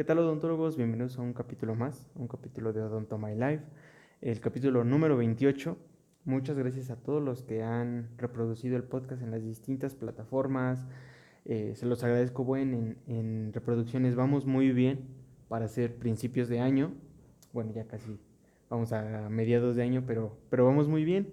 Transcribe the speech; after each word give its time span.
¿Qué 0.00 0.04
tal 0.04 0.18
odontólogos? 0.18 0.78
Bienvenidos 0.78 1.18
a 1.18 1.20
un 1.20 1.34
capítulo 1.34 1.74
más, 1.74 2.08
un 2.14 2.26
capítulo 2.26 2.72
de 2.72 2.80
Odonto 2.80 3.18
My 3.18 3.34
Life, 3.34 3.64
el 4.22 4.40
capítulo 4.40 4.82
número 4.82 5.14
28. 5.18 5.76
Muchas 6.24 6.56
gracias 6.56 6.88
a 6.88 6.96
todos 6.96 7.22
los 7.22 7.42
que 7.42 7.62
han 7.62 8.08
reproducido 8.16 8.78
el 8.78 8.84
podcast 8.84 9.20
en 9.20 9.30
las 9.30 9.44
distintas 9.44 9.94
plataformas. 9.94 10.86
Eh, 11.44 11.74
se 11.76 11.84
los 11.84 12.02
agradezco 12.02 12.44
buen 12.44 12.96
en, 13.08 13.52
reproducciones. 13.52 14.14
Vamos 14.14 14.46
muy 14.46 14.72
bien 14.72 15.00
para 15.48 15.66
hacer 15.66 15.96
principios 15.96 16.48
de 16.48 16.60
año. 16.60 16.94
Bueno, 17.52 17.70
ya 17.74 17.86
casi 17.86 18.18
vamos 18.70 18.94
a 18.94 19.28
mediados 19.28 19.76
de 19.76 19.82
año, 19.82 20.04
pero, 20.06 20.34
pero 20.48 20.64
vamos 20.64 20.88
muy 20.88 21.04
bien. 21.04 21.28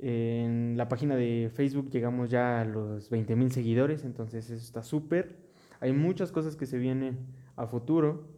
En 0.00 0.78
la 0.78 0.88
página 0.88 1.14
de 1.14 1.50
Facebook 1.52 1.90
llegamos 1.90 2.30
ya 2.30 2.62
a 2.62 2.64
los 2.64 3.10
20 3.10 3.36
mil 3.36 3.52
seguidores, 3.52 4.02
entonces 4.02 4.48
eso 4.48 4.64
está 4.64 4.82
súper. 4.82 5.36
Hay 5.80 5.92
muchas 5.92 6.32
cosas 6.32 6.56
que 6.56 6.64
se 6.64 6.78
vienen 6.78 7.18
a 7.56 7.66
futuro. 7.66 8.28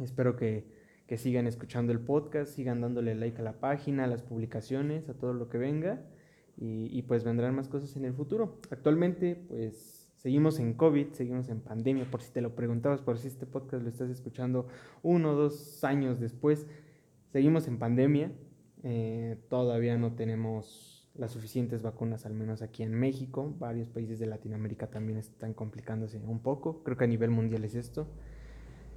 Espero 0.00 0.36
que, 0.36 0.76
sigan 1.16 1.46
escuchando 1.46 1.92
el 1.92 2.00
podcast, 2.00 2.52
sigan 2.54 2.82
dándole 2.82 3.14
like 3.14 3.40
a 3.40 3.42
la 3.42 3.60
página, 3.60 4.04
a 4.04 4.06
las 4.06 4.22
publicaciones, 4.22 5.08
a 5.08 5.14
todo 5.14 5.32
lo 5.32 5.48
que 5.48 5.56
venga 5.56 6.02
y, 6.56 7.02
pues 7.02 7.24
vendrán 7.24 7.54
más 7.54 7.68
cosas 7.68 7.96
en 7.96 8.04
el 8.04 8.12
futuro. 8.12 8.60
Actualmente 8.70 9.36
pues 9.48 10.12
seguimos 10.16 10.58
en 10.58 10.74
COVID, 10.74 11.12
seguimos 11.12 11.48
en 11.48 11.60
pandemia, 11.60 12.10
por 12.10 12.20
si 12.20 12.32
te 12.32 12.42
lo 12.42 12.54
preguntabas, 12.54 13.00
por 13.00 13.18
si 13.18 13.28
este 13.28 13.46
podcast 13.46 13.82
lo 13.84 13.88
estás 13.88 14.10
escuchando 14.10 14.66
uno 15.02 15.30
o 15.30 15.34
dos 15.34 15.82
años 15.84 16.20
después, 16.20 16.66
seguimos 17.32 17.68
en 17.68 17.78
pandemia, 17.78 18.32
eh, 18.82 19.38
todavía 19.48 19.96
no 19.96 20.14
tenemos 20.14 20.97
las 21.18 21.32
suficientes 21.32 21.82
vacunas, 21.82 22.24
al 22.26 22.32
menos 22.32 22.62
aquí 22.62 22.82
en 22.82 22.94
México. 22.94 23.54
Varios 23.58 23.88
países 23.88 24.18
de 24.18 24.26
Latinoamérica 24.26 24.86
también 24.86 25.18
están 25.18 25.52
complicándose 25.52 26.18
un 26.18 26.40
poco. 26.40 26.82
Creo 26.84 26.96
que 26.96 27.04
a 27.04 27.08
nivel 27.08 27.30
mundial 27.30 27.64
es 27.64 27.74
esto. 27.74 28.08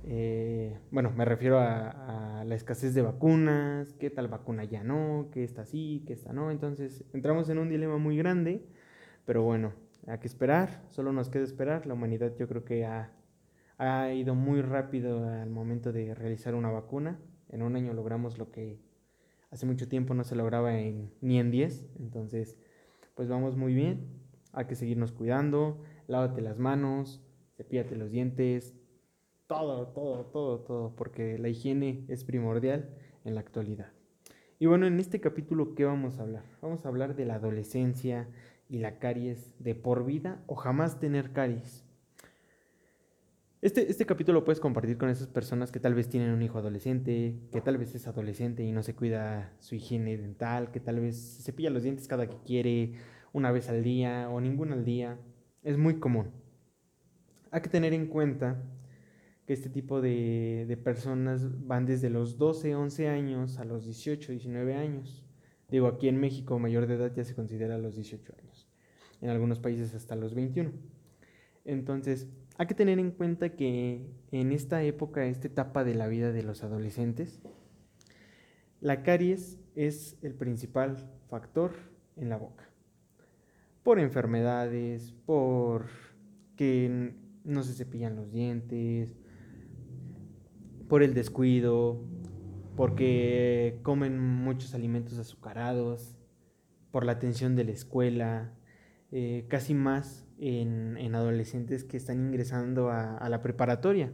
Eh, 0.03 0.77
bueno, 0.91 1.11
me 1.11 1.25
refiero 1.25 1.59
a, 1.59 2.43
la 2.45 2.55
escasez 2.55 2.93
de 2.93 3.01
vacunas, 3.01 3.93
qué 3.93 4.09
tal 4.09 4.27
vacuna 4.27 4.63
ya 4.63 4.83
no, 4.83 5.29
qué 5.31 5.43
está 5.43 5.65
sí, 5.65 6.03
qué 6.05 6.13
está 6.13 6.31
no. 6.31 6.51
Entonces 6.51 7.03
entramos 7.13 7.49
en 7.49 7.57
un 7.57 7.69
dilema 7.69 7.97
muy 7.97 8.17
grande, 8.17 8.65
pero 9.25 9.43
bueno, 9.43 9.73
hay 10.07 10.19
que 10.19 10.27
esperar, 10.27 10.83
solo 10.89 11.11
nos 11.11 11.29
queda 11.29 11.43
esperar. 11.43 11.85
La 11.85 11.93
humanidad 11.93 12.33
yo 12.37 12.47
creo 12.47 12.63
que 12.65 12.85
ha, 12.85 13.11
ha 13.77 14.13
ido 14.13 14.35
muy 14.35 14.61
rápido 14.61 15.27
al 15.27 15.49
momento 15.49 15.91
de 15.91 16.13
realizar 16.13 16.55
una 16.55 16.71
vacuna. 16.71 17.19
En 17.49 17.63
un 17.63 17.75
año 17.75 17.93
logramos 17.93 18.37
lo 18.37 18.51
que 18.51 18.79
hace 19.51 19.65
mucho 19.65 19.87
tiempo 19.87 20.13
no 20.13 20.23
se 20.23 20.35
lograba 20.35 20.71
ni 20.73 21.39
en 21.39 21.51
10, 21.51 21.85
entonces 21.99 22.57
pues 23.15 23.29
vamos 23.29 23.55
muy 23.55 23.73
bien, 23.73 24.07
hay 24.53 24.65
que 24.65 24.75
seguirnos 24.75 25.11
cuidando, 25.11 25.81
lávate 26.07 26.41
las 26.41 26.57
manos, 26.57 27.21
cepíllate 27.57 27.95
los 27.95 28.09
dientes, 28.09 28.73
todo, 29.47 29.87
todo, 29.89 30.25
todo, 30.25 30.59
todo, 30.61 30.95
porque 30.95 31.37
la 31.37 31.49
higiene 31.49 32.05
es 32.07 32.23
primordial 32.23 32.89
en 33.25 33.35
la 33.35 33.41
actualidad. 33.41 33.91
Y 34.59 34.67
bueno, 34.67 34.87
en 34.87 34.99
este 34.99 35.19
capítulo, 35.19 35.75
¿qué 35.75 35.85
vamos 35.85 36.19
a 36.19 36.21
hablar? 36.21 36.45
Vamos 36.61 36.85
a 36.85 36.89
hablar 36.89 37.15
de 37.15 37.25
la 37.25 37.35
adolescencia 37.35 38.29
y 38.69 38.77
la 38.77 38.99
caries 38.99 39.53
de 39.59 39.75
por 39.75 40.05
vida 40.05 40.41
o 40.47 40.55
jamás 40.55 40.99
tener 40.99 41.33
caries. 41.33 41.83
Este, 43.61 43.91
este 43.91 44.07
capítulo 44.07 44.39
lo 44.39 44.43
puedes 44.43 44.59
compartir 44.59 44.97
con 44.97 45.09
esas 45.09 45.27
personas 45.27 45.71
que 45.71 45.79
tal 45.79 45.93
vez 45.93 46.09
tienen 46.09 46.31
un 46.31 46.41
hijo 46.41 46.57
adolescente, 46.57 47.35
que 47.51 47.61
tal 47.61 47.77
vez 47.77 47.93
es 47.93 48.07
adolescente 48.07 48.63
y 48.63 48.71
no 48.71 48.81
se 48.81 48.95
cuida 48.95 49.53
su 49.59 49.75
higiene 49.75 50.17
dental, 50.17 50.71
que 50.71 50.79
tal 50.79 50.99
vez 50.99 51.15
se 51.15 51.43
cepilla 51.43 51.69
los 51.69 51.83
dientes 51.83 52.07
cada 52.07 52.27
que 52.27 52.37
quiere, 52.43 52.93
una 53.33 53.51
vez 53.51 53.69
al 53.69 53.83
día 53.83 54.27
o 54.31 54.41
ninguna 54.41 54.73
al 54.73 54.83
día. 54.83 55.19
Es 55.61 55.77
muy 55.77 55.99
común. 55.99 56.31
Hay 57.51 57.61
que 57.61 57.69
tener 57.69 57.93
en 57.93 58.07
cuenta 58.07 58.63
que 59.45 59.53
este 59.53 59.69
tipo 59.69 60.01
de, 60.01 60.65
de 60.67 60.77
personas 60.77 61.67
van 61.67 61.85
desde 61.85 62.09
los 62.09 62.39
12, 62.39 62.73
11 62.73 63.09
años 63.09 63.59
a 63.59 63.63
los 63.63 63.85
18, 63.85 64.31
19 64.31 64.73
años. 64.73 65.23
Digo, 65.69 65.85
aquí 65.85 66.07
en 66.07 66.19
México 66.19 66.57
mayor 66.57 66.87
de 66.87 66.95
edad 66.95 67.13
ya 67.13 67.23
se 67.23 67.35
considera 67.35 67.77
los 67.77 67.95
18 67.95 68.33
años. 68.41 68.67
En 69.21 69.29
algunos 69.29 69.59
países 69.59 69.93
hasta 69.93 70.15
los 70.15 70.33
21. 70.33 70.71
Entonces, 71.63 72.27
hay 72.61 72.67
que 72.67 72.75
tener 72.75 72.99
en 72.99 73.09
cuenta 73.09 73.55
que 73.55 74.05
en 74.31 74.51
esta 74.51 74.83
época, 74.83 75.25
esta 75.25 75.47
etapa 75.47 75.83
de 75.83 75.95
la 75.95 76.07
vida 76.07 76.31
de 76.31 76.43
los 76.43 76.63
adolescentes, 76.63 77.41
la 78.81 79.01
caries 79.01 79.59
es 79.73 80.15
el 80.21 80.35
principal 80.35 81.09
factor 81.27 81.71
en 82.17 82.29
la 82.29 82.37
boca. 82.37 82.69
Por 83.81 83.99
enfermedades, 83.99 85.11
por 85.25 85.87
que 86.55 87.15
no 87.43 87.63
se 87.63 87.73
cepillan 87.73 88.15
los 88.15 88.31
dientes, 88.31 89.17
por 90.87 91.01
el 91.01 91.15
descuido, 91.15 92.05
porque 92.75 93.79
comen 93.81 94.19
muchos 94.19 94.75
alimentos 94.75 95.17
azucarados, 95.17 96.15
por 96.91 97.07
la 97.07 97.13
atención 97.13 97.55
de 97.55 97.63
la 97.63 97.71
escuela, 97.71 98.53
eh, 99.11 99.47
casi 99.49 99.73
más 99.73 100.27
en, 100.41 101.13
adolescentes 101.13 101.83
que 101.83 101.97
están 101.97 102.19
ingresando 102.19 102.89
a, 102.89 103.29
la 103.29 103.41
preparatoria, 103.41 104.11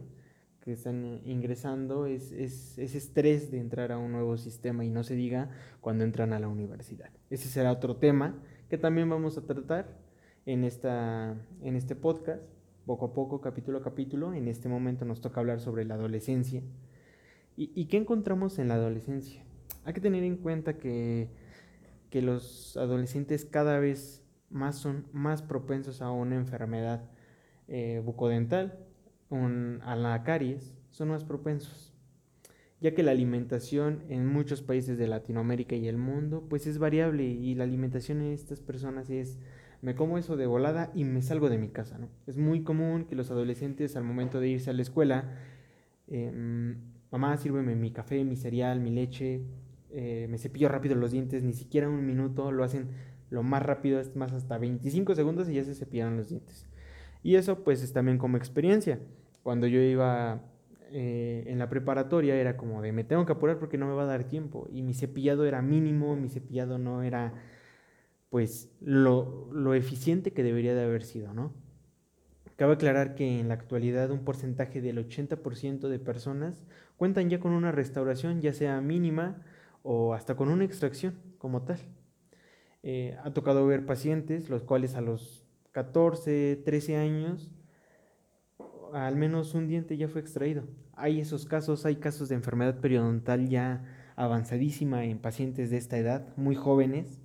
que 0.60 0.72
están 0.72 1.22
ingresando, 1.24 2.04
es, 2.04 2.32
ese 2.32 2.98
estrés 2.98 3.50
de 3.50 3.58
entrar 3.58 3.92
a 3.92 3.98
un 3.98 4.12
nuevo 4.12 4.36
sistema 4.36 4.84
y 4.84 4.90
no 4.90 5.02
se 5.02 5.14
diga 5.14 5.50
cuando 5.80 6.04
entran 6.04 6.34
a 6.34 6.38
la 6.38 6.48
universidad. 6.48 7.10
Ese 7.30 7.48
será 7.48 7.72
otro 7.72 7.96
tema 7.96 8.36
que 8.68 8.76
también 8.76 9.08
vamos 9.08 9.38
a 9.38 9.46
tratar 9.46 9.96
en, 10.44 10.64
esta, 10.64 11.34
en 11.62 11.76
este 11.76 11.96
podcast, 11.96 12.42
poco 12.84 13.06
a 13.06 13.14
poco, 13.14 13.40
capítulo 13.40 13.78
a 13.78 13.82
capítulo. 13.82 14.34
En 14.34 14.48
este 14.48 14.68
momento 14.68 15.06
nos 15.06 15.22
toca 15.22 15.40
hablar 15.40 15.60
sobre 15.60 15.86
la 15.86 15.94
adolescencia. 15.94 16.62
¿Y, 17.56 17.72
y 17.74 17.86
qué 17.86 17.96
encontramos 17.96 18.58
en 18.58 18.68
la 18.68 18.74
adolescencia? 18.74 19.42
Hay 19.84 19.94
que 19.94 20.00
tener 20.02 20.22
en 20.24 20.36
cuenta 20.36 20.76
que, 20.76 21.30
que 22.10 22.20
los 22.20 22.76
adolescentes 22.76 23.46
cada 23.46 23.78
vez 23.78 24.22
más 24.50 24.76
son 24.76 25.06
más 25.12 25.42
propensos 25.42 26.02
a 26.02 26.10
una 26.10 26.36
enfermedad 26.36 27.02
eh, 27.68 28.02
bucodental, 28.04 28.78
a 29.30 29.96
la 29.96 30.22
caries, 30.22 30.74
son 30.90 31.08
más 31.08 31.24
propensos, 31.24 31.92
ya 32.80 32.94
que 32.94 33.02
la 33.02 33.10
alimentación 33.10 34.04
en 34.08 34.26
muchos 34.26 34.62
países 34.62 34.96
de 34.96 35.06
Latinoamérica 35.06 35.76
y 35.76 35.86
el 35.86 35.98
mundo 35.98 36.46
pues 36.48 36.66
es 36.66 36.78
variable 36.78 37.24
y 37.24 37.54
la 37.54 37.64
alimentación 37.64 38.22
en 38.22 38.32
estas 38.32 38.60
personas 38.60 39.10
es 39.10 39.38
me 39.82 39.94
como 39.94 40.18
eso 40.18 40.36
de 40.36 40.46
volada 40.46 40.90
y 40.94 41.04
me 41.04 41.22
salgo 41.22 41.48
de 41.48 41.58
mi 41.58 41.68
casa, 41.68 41.98
¿no? 41.98 42.08
Es 42.26 42.36
muy 42.36 42.62
común 42.62 43.04
que 43.04 43.14
los 43.14 43.30
adolescentes 43.30 43.96
al 43.96 44.04
momento 44.04 44.40
de 44.40 44.48
irse 44.48 44.70
a 44.70 44.72
la 44.72 44.82
escuela, 44.82 45.36
em, 46.08 46.76
mamá, 47.12 47.36
sírveme 47.36 47.76
mi 47.76 47.92
café, 47.92 48.24
mi 48.24 48.36
cereal, 48.36 48.80
mi 48.80 48.90
leche, 48.90 49.42
eh, 49.90 50.26
me 50.28 50.38
cepillo 50.38 50.68
rápido 50.68 50.94
los 50.96 51.12
dientes, 51.12 51.44
ni 51.44 51.52
siquiera 51.52 51.88
un 51.88 52.04
minuto, 52.04 52.50
lo 52.50 52.64
hacen 52.64 52.88
lo 53.30 53.42
más 53.42 53.62
rápido 53.62 54.00
es 54.00 54.16
más 54.16 54.32
hasta 54.32 54.58
25 54.58 55.14
segundos 55.14 55.48
y 55.48 55.54
ya 55.54 55.64
se 55.64 55.74
cepillaron 55.74 56.16
los 56.16 56.28
dientes. 56.28 56.66
Y 57.22 57.34
eso 57.36 57.62
pues 57.64 57.82
es 57.82 57.92
también 57.92 58.18
como 58.18 58.36
experiencia. 58.36 59.00
Cuando 59.42 59.66
yo 59.66 59.80
iba 59.80 60.42
eh, 60.90 61.44
en 61.46 61.58
la 61.58 61.68
preparatoria 61.68 62.36
era 62.36 62.56
como 62.56 62.80
de 62.80 62.92
me 62.92 63.04
tengo 63.04 63.26
que 63.26 63.32
apurar 63.32 63.58
porque 63.58 63.76
no 63.76 63.86
me 63.86 63.94
va 63.94 64.04
a 64.04 64.06
dar 64.06 64.24
tiempo. 64.24 64.68
Y 64.72 64.82
mi 64.82 64.94
cepillado 64.94 65.44
era 65.44 65.62
mínimo, 65.62 66.16
mi 66.16 66.28
cepillado 66.28 66.78
no 66.78 67.02
era 67.02 67.34
pues 68.30 68.70
lo, 68.80 69.48
lo 69.52 69.74
eficiente 69.74 70.32
que 70.32 70.42
debería 70.42 70.74
de 70.74 70.84
haber 70.84 71.02
sido, 71.02 71.32
¿no? 71.32 71.52
Cabe 72.56 72.74
aclarar 72.74 73.14
que 73.14 73.38
en 73.38 73.48
la 73.48 73.54
actualidad 73.54 74.10
un 74.10 74.24
porcentaje 74.24 74.80
del 74.80 74.98
80% 74.98 75.88
de 75.88 75.98
personas 75.98 76.64
cuentan 76.96 77.30
ya 77.30 77.38
con 77.38 77.52
una 77.52 77.70
restauración, 77.70 78.40
ya 78.40 78.52
sea 78.52 78.80
mínima 78.80 79.42
o 79.82 80.12
hasta 80.12 80.34
con 80.34 80.48
una 80.48 80.64
extracción 80.64 81.14
como 81.38 81.62
tal. 81.62 81.78
Eh, 82.82 83.16
ha 83.24 83.32
tocado 83.32 83.66
ver 83.66 83.86
pacientes 83.86 84.48
los 84.50 84.62
cuales 84.62 84.94
a 84.94 85.00
los 85.00 85.44
14, 85.72 86.62
13 86.64 86.96
años 86.96 87.50
al 88.92 89.16
menos 89.16 89.54
un 89.54 89.66
diente 89.68 89.96
ya 89.96 90.08
fue 90.08 90.20
extraído. 90.20 90.64
Hay 90.94 91.20
esos 91.20 91.46
casos, 91.46 91.86
hay 91.86 91.96
casos 91.96 92.28
de 92.28 92.34
enfermedad 92.34 92.80
periodontal 92.80 93.48
ya 93.48 93.84
avanzadísima 94.16 95.04
en 95.04 95.18
pacientes 95.18 95.70
de 95.70 95.76
esta 95.76 95.98
edad, 95.98 96.36
muy 96.36 96.56
jóvenes. 96.56 97.20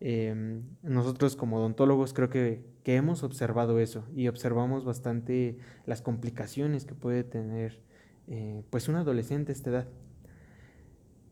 Em, 0.00 0.62
nosotros 0.82 1.36
como 1.36 1.56
odontólogos 1.58 2.12
creo 2.12 2.28
que, 2.28 2.76
hemos 2.84 3.24
observado 3.24 3.80
eso 3.80 4.06
y 4.14 4.28
observamos 4.28 4.84
bastante 4.84 5.58
las 5.86 6.02
complicaciones 6.02 6.84
que 6.84 6.94
puede 6.94 7.24
tener 7.24 7.80
eh, 8.28 8.62
pues 8.70 8.88
un 8.88 8.94
adolescente 8.94 9.50
a 9.50 9.54
esta 9.54 9.70
edad. 9.70 9.88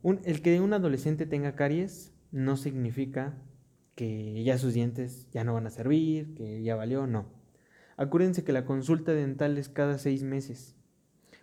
el 0.02 0.42
que 0.42 0.60
un 0.60 0.72
adolescente 0.72 1.26
tenga 1.26 1.54
caries 1.54 2.12
no 2.32 2.56
significa 2.56 3.36
que 3.94 4.42
ya 4.42 4.58
sus 4.58 4.74
dientes 4.74 5.28
ya 5.30 5.44
no 5.44 5.54
van 5.54 5.66
a 5.66 5.70
servir, 5.70 6.34
que 6.34 6.62
ya 6.62 6.74
valió, 6.76 7.06
no. 7.06 7.26
Acuérdense 7.96 8.44
que 8.44 8.52
la 8.52 8.64
consulta 8.64 9.12
dental 9.12 9.56
es 9.58 9.68
cada 9.68 9.98
seis 9.98 10.22
meses. 10.22 10.76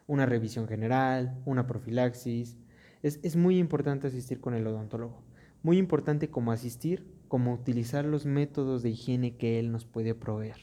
Una 0.08 0.26
revisión 0.26 0.68
general, 0.68 1.42
una 1.46 1.68
profilaxis. 1.68 2.58
Es, 3.02 3.20
es 3.24 3.36
muy 3.36 3.58
importante 3.58 4.08
asistir 4.08 4.42
con 4.42 4.54
el 4.54 4.68
odontólogo. 4.68 5.24
Muy 5.64 5.78
importante 5.78 6.30
como 6.30 6.52
asistir, 6.52 7.08
como 7.28 7.54
utilizar 7.54 8.04
los 8.04 8.26
métodos 8.26 8.84
de 8.84 8.90
higiene 8.90 9.38
que 9.38 9.60
él 9.60 9.72
nos 9.72 9.86
puede 9.86 10.14
proveer. 10.14 10.58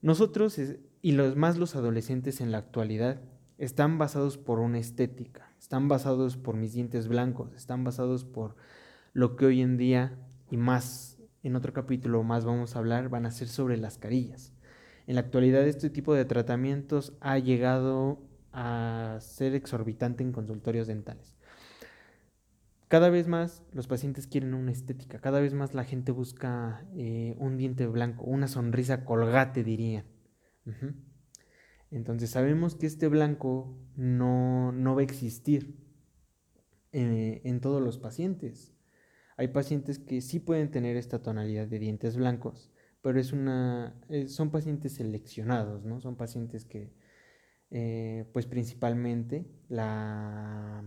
Nosotros 0.00 0.60
y 1.02 1.12
los 1.12 1.34
más 1.34 1.58
los 1.58 1.74
adolescentes 1.74 2.40
en 2.40 2.52
la 2.52 2.58
actualidad 2.58 3.20
están 3.58 3.98
basados 3.98 4.38
por 4.38 4.60
una 4.60 4.78
estética, 4.78 5.52
están 5.58 5.88
basados 5.88 6.36
por 6.36 6.56
mis 6.56 6.72
dientes 6.72 7.08
blancos, 7.08 7.52
están 7.54 7.82
basados 7.82 8.24
por 8.24 8.54
lo 9.12 9.34
que 9.34 9.46
hoy 9.46 9.60
en 9.60 9.76
día 9.76 10.16
y 10.50 10.56
más 10.56 11.18
en 11.42 11.56
otro 11.56 11.72
capítulo 11.72 12.22
más 12.22 12.44
vamos 12.44 12.74
a 12.74 12.78
hablar 12.78 13.08
van 13.08 13.26
a 13.26 13.30
ser 13.30 13.48
sobre 13.48 13.76
las 13.76 13.98
carillas. 13.98 14.52
En 15.06 15.14
la 15.14 15.22
actualidad 15.22 15.66
este 15.66 15.90
tipo 15.90 16.14
de 16.14 16.24
tratamientos 16.24 17.16
ha 17.20 17.38
llegado 17.38 18.20
a 18.52 19.18
ser 19.20 19.54
exorbitante 19.54 20.22
en 20.22 20.32
consultorios 20.32 20.86
dentales. 20.86 21.36
Cada 22.88 23.10
vez 23.10 23.28
más 23.28 23.62
los 23.72 23.86
pacientes 23.86 24.26
quieren 24.26 24.54
una 24.54 24.72
estética, 24.72 25.18
cada 25.18 25.40
vez 25.40 25.52
más 25.52 25.74
la 25.74 25.84
gente 25.84 26.10
busca 26.10 26.84
eh, 26.94 27.36
un 27.38 27.58
diente 27.58 27.86
blanco, 27.86 28.24
una 28.24 28.48
sonrisa 28.48 29.04
colgate 29.04 29.62
dirían. 29.62 30.06
Entonces 31.90 32.30
sabemos 32.30 32.74
que 32.74 32.86
este 32.86 33.08
blanco 33.08 33.76
no, 33.96 34.72
va 34.94 35.00
a 35.00 35.04
existir 35.04 35.76
eh, 36.92 37.40
en 37.44 37.60
todos 37.60 37.82
los 37.82 37.98
pacientes. 37.98 38.74
Hay 39.38 39.48
pacientes 39.48 40.00
que 40.00 40.20
sí 40.20 40.40
pueden 40.40 40.70
tener 40.72 40.96
esta 40.96 41.22
tonalidad 41.22 41.68
de 41.68 41.78
dientes 41.78 42.16
blancos, 42.16 42.72
pero 43.00 43.20
es 43.20 43.32
una, 43.32 43.94
eh, 44.08 44.26
son 44.28 44.50
pacientes 44.50 44.94
seleccionados, 44.94 45.84
¿no? 45.84 46.00
Son 46.00 46.16
pacientes 46.16 46.64
que, 46.64 46.92
eh, 47.70 48.28
pues 48.32 48.46
principalmente 48.46 49.46
las 49.68 50.82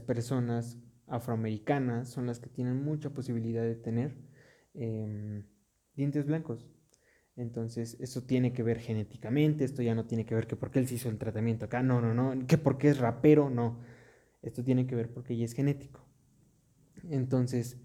personas 0.00 0.78
afroamericanas 1.06 2.08
son 2.08 2.26
las 2.26 2.40
que 2.40 2.48
tienen 2.48 2.82
mucha 2.82 3.10
posibilidad 3.10 3.62
de 3.62 3.74
tener 3.76 4.16
em, 4.74 5.44
dientes 5.94 6.24
blancos. 6.26 6.66
Entonces, 7.36 7.98
eso 8.00 8.22
tiene 8.22 8.52
que 8.54 8.62
ver 8.62 8.80
genéticamente, 8.80 9.64
esto 9.64 9.82
ya 9.82 9.94
no 9.94 10.06
tiene 10.06 10.24
que 10.26 10.34
ver 10.34 10.46
que 10.46 10.56
porque 10.56 10.78
él 10.78 10.88
se 10.88 10.94
hizo 10.96 11.08
el 11.10 11.18
tratamiento 11.18 11.66
acá, 11.66 11.82
no, 11.82 12.00
no, 12.00 12.14
no, 12.14 12.46
que 12.46 12.56
porque 12.58 12.88
es 12.88 12.98
rapero, 12.98 13.50
no. 13.50 13.78
Esto 14.42 14.64
tiene 14.64 14.86
que 14.86 14.96
ver 14.96 15.12
porque 15.12 15.36
ya 15.36 15.44
es 15.44 15.52
genético. 15.54 16.07
Entonces, 17.10 17.78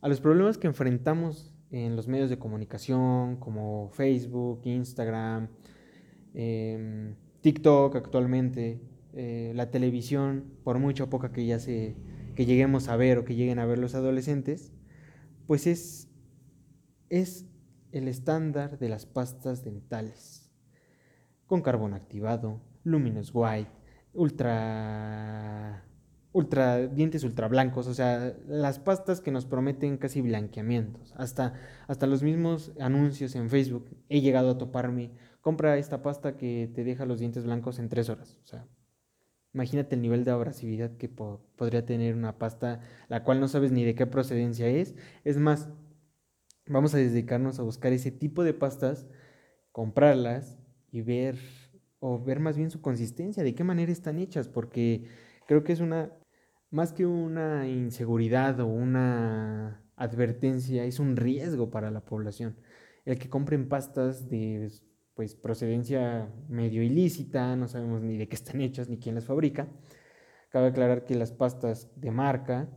a 0.00 0.08
los 0.08 0.20
problemas 0.20 0.58
que 0.58 0.66
enfrentamos 0.66 1.54
en 1.70 1.96
los 1.96 2.08
medios 2.08 2.30
de 2.30 2.38
comunicación 2.38 3.36
como 3.36 3.90
Facebook, 3.90 4.62
Instagram, 4.64 5.48
em, 6.34 7.14
TikTok 7.42 7.96
actualmente, 7.96 8.80
eh, 9.12 9.52
la 9.54 9.70
televisión, 9.70 10.44
por 10.64 10.78
mucho 10.78 11.04
o 11.04 11.10
poca 11.10 11.32
que 11.32 11.46
ya 11.46 11.58
se, 11.58 11.96
que 12.34 12.46
lleguemos 12.46 12.88
a 12.88 12.96
ver 12.96 13.18
o 13.18 13.24
que 13.24 13.34
lleguen 13.34 13.58
a 13.58 13.66
ver 13.66 13.78
los 13.78 13.94
adolescentes, 13.94 14.72
pues 15.46 15.66
es, 15.66 16.08
es 17.08 17.46
el 17.92 18.08
estándar 18.08 18.78
de 18.78 18.88
las 18.88 19.06
pastas 19.06 19.64
dentales, 19.64 20.50
con 21.46 21.62
carbón 21.62 21.94
activado, 21.94 22.60
luminous 22.84 23.30
white, 23.34 23.70
ultra 24.12 25.84
ultra 26.32 26.86
dientes 26.86 27.24
ultra 27.24 27.48
blancos, 27.48 27.86
o 27.86 27.94
sea, 27.94 28.36
las 28.46 28.78
pastas 28.78 29.20
que 29.20 29.32
nos 29.32 29.46
prometen 29.46 29.98
casi 29.98 30.20
blanqueamientos. 30.20 31.12
Hasta, 31.16 31.54
hasta 31.88 32.06
los 32.06 32.22
mismos 32.22 32.72
anuncios 32.80 33.34
en 33.34 33.50
Facebook 33.50 33.90
he 34.08 34.20
llegado 34.20 34.50
a 34.50 34.58
toparme, 34.58 35.12
compra 35.40 35.78
esta 35.78 36.02
pasta 36.02 36.36
que 36.36 36.70
te 36.74 36.84
deja 36.84 37.06
los 37.06 37.18
dientes 37.18 37.44
blancos 37.44 37.78
en 37.78 37.88
tres 37.88 38.08
horas. 38.08 38.38
O 38.44 38.46
sea, 38.46 38.66
imagínate 39.52 39.96
el 39.96 40.02
nivel 40.02 40.24
de 40.24 40.30
abrasividad 40.30 40.96
que 40.96 41.08
podría 41.08 41.84
tener 41.84 42.14
una 42.14 42.38
pasta 42.38 42.80
la 43.08 43.24
cual 43.24 43.40
no 43.40 43.48
sabes 43.48 43.72
ni 43.72 43.84
de 43.84 43.94
qué 43.94 44.06
procedencia 44.06 44.68
es. 44.68 44.94
Es 45.24 45.38
más, 45.38 45.68
vamos 46.66 46.94
a 46.94 46.98
dedicarnos 46.98 47.58
a 47.58 47.62
buscar 47.62 47.92
ese 47.92 48.12
tipo 48.12 48.44
de 48.44 48.54
pastas, 48.54 49.08
comprarlas 49.72 50.58
y 50.92 51.00
ver, 51.02 51.36
o 51.98 52.22
ver 52.22 52.38
más 52.38 52.56
bien 52.56 52.70
su 52.70 52.80
consistencia, 52.80 53.42
de 53.42 53.54
qué 53.54 53.64
manera 53.64 53.90
están 53.90 54.20
hechas, 54.20 54.46
porque 54.46 55.04
creo 55.46 55.64
que 55.64 55.72
es 55.72 55.80
una 55.80 56.12
más 56.70 56.92
que 56.92 57.06
una 57.06 57.68
inseguridad 57.68 58.60
o 58.60 58.66
una 58.66 59.82
advertencia, 59.96 60.84
es 60.84 60.98
un 60.98 61.16
riesgo 61.16 61.70
para 61.70 61.90
la 61.90 62.04
población. 62.04 62.56
El 63.04 63.18
que 63.18 63.28
compren 63.28 63.68
pastas 63.68 64.28
de 64.28 64.70
pues, 65.14 65.34
procedencia 65.34 66.32
medio 66.48 66.82
ilícita, 66.82 67.56
no 67.56 67.68
sabemos 67.68 68.02
ni 68.02 68.16
de 68.16 68.28
qué 68.28 68.36
están 68.36 68.60
hechas 68.60 68.88
ni 68.88 68.98
quién 68.98 69.14
las 69.14 69.26
fabrica. 69.26 69.68
Cabe 70.50 70.68
aclarar 70.68 71.04
que 71.04 71.14
las 71.14 71.32
pastas 71.32 71.90
de 71.96 72.10
marca, 72.10 72.70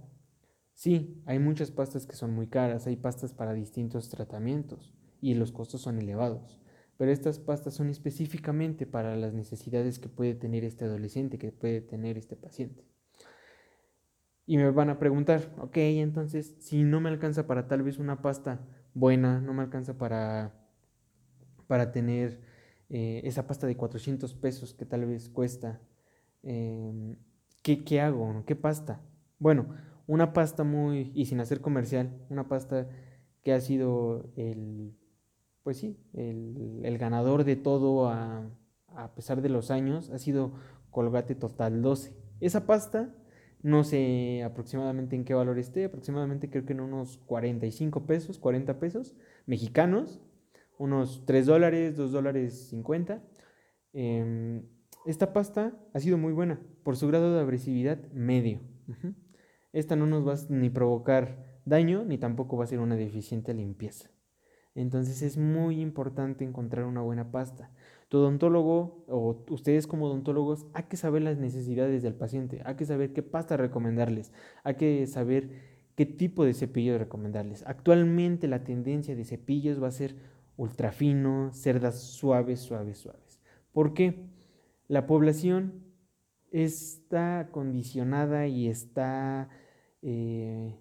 sí, 0.74 1.24
hay 1.25 1.39
muchas 1.39 1.72
pastas 1.72 2.06
que 2.06 2.16
son 2.16 2.34
muy 2.34 2.48
caras, 2.48 2.88
hay 2.88 2.98
pastas 2.98 3.34
para 3.34 3.54
distintos 3.54 4.10
tratamientos 4.10 4.94
y 5.22 5.36
los 5.36 5.51
costos 5.51 5.81
son 5.81 6.00
elevados. 6.00 6.60
Pero 6.98 7.12
estas 7.12 7.39
pastas 7.39 7.74
son 7.74 7.89
específicamente 7.89 8.86
para 8.86 9.16
las 9.16 9.34
necesidades 9.34 10.00
que 10.00 10.10
puede 10.10 10.36
tener 10.36 10.63
este 10.63 10.86
adolescente, 10.86 11.38
que 11.38 11.51
puede 11.51 11.81
tener 11.81 12.18
este 12.18 12.36
paciente. 12.36 12.93
Y 14.45 14.57
me 14.57 14.69
van 14.72 14.90
a 14.90 15.00
preguntar, 15.00 15.54
ok, 15.60 15.78
entonces, 15.78 16.56
si 16.60 16.84
no 16.84 17.00
me 17.00 17.10
alcanza 17.10 17.48
para 17.48 17.68
tal 17.68 17.84
vez 17.84 17.98
una 17.98 18.22
pasta 18.22 18.60
buena, 18.94 19.40
no 19.40 19.54
me 19.54 19.63
alcanza 19.63 19.98
para, 19.98 20.54
para 21.68 21.92
tener 21.92 22.42
eh, 22.90 23.22
esa 23.24 23.48
pasta 23.48 23.68
de 23.68 23.78
400 23.78 24.34
pesos 24.34 24.74
que 24.74 24.86
tal 24.86 25.06
vez 25.06 25.30
cuesta, 25.30 25.81
em, 26.44 27.16
¿qué, 27.62 27.84
¿qué, 27.86 28.01
hago? 28.01 28.44
¿Qué 28.45 28.56
pasta? 28.56 29.01
Bueno, 29.40 29.68
una 30.07 30.34
pasta 30.34 30.63
muy, 30.63 31.12
y 31.16 31.25
sin 31.25 31.39
hacer 31.39 31.62
comercial, 31.62 32.12
una 32.30 32.48
pasta 32.50 32.89
que 33.44 33.54
ha 33.54 33.62
sido 33.62 34.31
el, 34.36 34.98
pues 35.63 35.78
sí, 35.78 35.98
el, 36.13 36.81
el 36.84 36.98
ganador 36.98 37.46
de 37.46 37.56
todo 37.56 38.10
a, 38.10 38.50
a 38.88 39.16
pesar 39.16 39.42
de 39.42 39.50
los 39.50 39.72
años, 39.72 40.10
ha 40.10 40.19
sido 40.19 40.54
Colgate 40.92 41.36
Total 41.36 41.81
12. 41.81 42.16
Esa 42.39 42.66
pasta 42.66 43.16
no 43.63 43.83
sé 43.83 44.44
aproximadamente 44.44 45.15
en 45.15 45.24
qué 45.24 45.33
valor 45.33 45.57
esté, 45.57 45.86
aproximadamente 45.86 46.50
creo 46.50 46.65
que 46.65 46.74
en 46.74 46.81
unos 46.81 47.18
45 47.25 48.06
pesos, 48.06 48.38
40 48.38 48.77
pesos 48.77 49.15
mexicanos, 49.45 50.21
unos 50.77 51.25
3 51.25 51.45
dólares, 51.45 51.95
2 51.95 52.12
dólares 52.12 52.68
50. 52.69 53.24
Em, 53.94 54.63
esta 55.06 55.33
pasta 55.33 55.74
ha 55.94 56.00
sido 56.00 56.18
muy 56.18 56.33
buena 56.33 56.60
por 56.83 56.98
su 56.98 57.07
grado 57.07 57.33
de 57.33 57.42
agresividad 57.42 58.00
medio. 58.12 58.60
Esta 59.71 59.95
no 59.95 60.06
nos 60.06 60.27
va 60.27 60.33
a 60.33 60.38
ni 60.50 60.69
provocar 60.69 61.62
daño 61.65 62.04
ni 62.04 62.18
tampoco 62.18 62.57
va 62.57 62.65
a 62.65 62.68
ser 62.68 62.80
una 62.80 62.95
deficiente 62.95 63.54
limpieza. 63.54 64.10
Entonces 64.75 65.21
es 65.21 65.38
muy 65.38 65.80
importante 65.80 66.44
encontrar 66.44 66.86
una 66.86 67.01
buena 67.01 67.31
pasta. 67.31 67.71
Tu 68.13 68.19
odontólogo 68.19 69.04
o 69.07 69.44
ustedes 69.50 69.88
como 69.88 70.06
odontólogos 70.06 70.68
hay 70.75 70.83
que 70.83 70.98
saber 70.98 71.24
las 71.24 71.39
necesidades 71.39 72.03
del 72.03 72.13
paciente, 72.13 72.62
hay 72.63 72.75
que 72.75 72.86
saber 72.86 73.12
qué 73.12 73.24
pasta 73.24 73.58
recomendarles, 73.58 74.32
hay 74.63 74.75
que 74.75 75.08
saber 75.08 75.50
qué 75.96 76.05
tipo 76.05 76.46
de 76.46 76.53
cepillo 76.53 77.00
recomendarles. 77.00 77.63
Actualmente 77.65 78.48
la 78.48 78.63
tendencia 78.63 79.15
de 79.15 79.25
cepillos 79.25 79.82
va 79.82 79.88
a 79.88 79.91
ser 79.91 80.15
ultra 80.58 80.91
fino, 80.91 81.50
cerdas 81.53 82.03
suaves, 82.03 82.60
suaves, 82.60 83.00
suaves. 83.00 83.41
¿Por 83.72 83.96
qué? 83.96 84.27
La 84.88 85.08
población 85.08 85.82
está 86.51 87.50
condicionada 87.50 88.46
y 88.46 88.67
está 88.67 89.50
eh, 90.03 90.77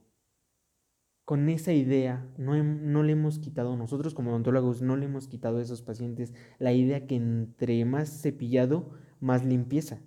con 1.32 1.48
esa 1.48 1.72
idea, 1.72 2.28
no, 2.36 2.62
no, 2.62 3.02
le 3.02 3.12
hemos 3.12 3.38
quitado, 3.38 3.74
nosotros 3.74 4.12
como 4.12 4.32
odontólogos 4.32 4.82
no 4.82 4.98
le 4.98 5.06
hemos 5.06 5.28
quitado 5.28 5.56
a 5.56 5.62
esos 5.62 5.80
pacientes 5.80 6.34
la 6.58 6.74
idea 6.74 7.06
que 7.06 7.16
entre 7.16 7.86
más 7.86 8.20
cepillado, 8.20 8.90
más 9.18 9.42
limpieza. 9.42 10.02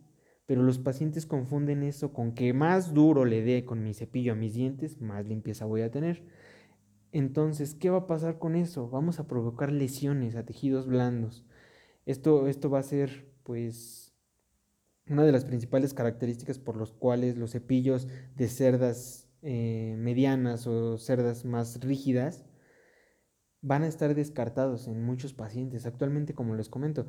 Pero 0.46 0.62
los 0.62 0.78
pacientes 0.78 1.26
confunden 1.26 1.82
eso 1.82 2.14
con 2.14 2.36
que 2.36 2.54
más 2.54 2.94
duro 2.94 3.26
le 3.26 3.42
dé 3.42 3.66
con 3.66 3.82
mi 3.82 3.96
cepillo 3.96 4.34
a 4.34 4.36
mis 4.36 4.54
dientes, 4.54 5.02
más 5.02 5.26
limpieza 5.26 5.66
voy 5.66 5.82
a 5.82 5.90
tener. 5.90 6.24
Entonces, 7.12 7.74
¿qué 7.74 7.90
va 7.90 7.98
a 7.98 8.08
pasar 8.08 8.38
con 8.38 8.56
eso? 8.56 8.88
Vamos 8.88 9.20
a 9.20 9.28
provocar 9.28 9.72
lesiones 9.72 10.36
a 10.36 10.46
tejidos 10.46 10.86
blandos. 10.86 11.44
Esto, 12.06 12.46
esto 12.48 12.70
va 12.70 12.78
a 12.78 12.84
ser, 12.84 13.32
pues, 13.42 14.14
una 15.10 15.24
de 15.24 15.32
las 15.32 15.44
principales 15.44 15.96
características 15.96 16.60
por 16.60 16.78
las 16.78 16.92
cuales 16.92 17.36
los 17.36 17.54
cepillos 17.54 18.08
de 18.36 18.48
cerdas 18.48 19.25
eh, 19.48 19.96
medianas 20.00 20.66
o 20.66 20.98
cerdas 20.98 21.46
más 21.46 21.80
rígidas 21.80 22.46
van 23.62 23.84
a 23.84 23.88
estar 23.88 24.16
descartados 24.16 24.88
en 24.88 25.04
muchos 25.04 25.34
pacientes. 25.34 25.86
Actualmente, 25.86 26.34
como 26.34 26.56
les 26.56 26.68
comento, 26.68 27.06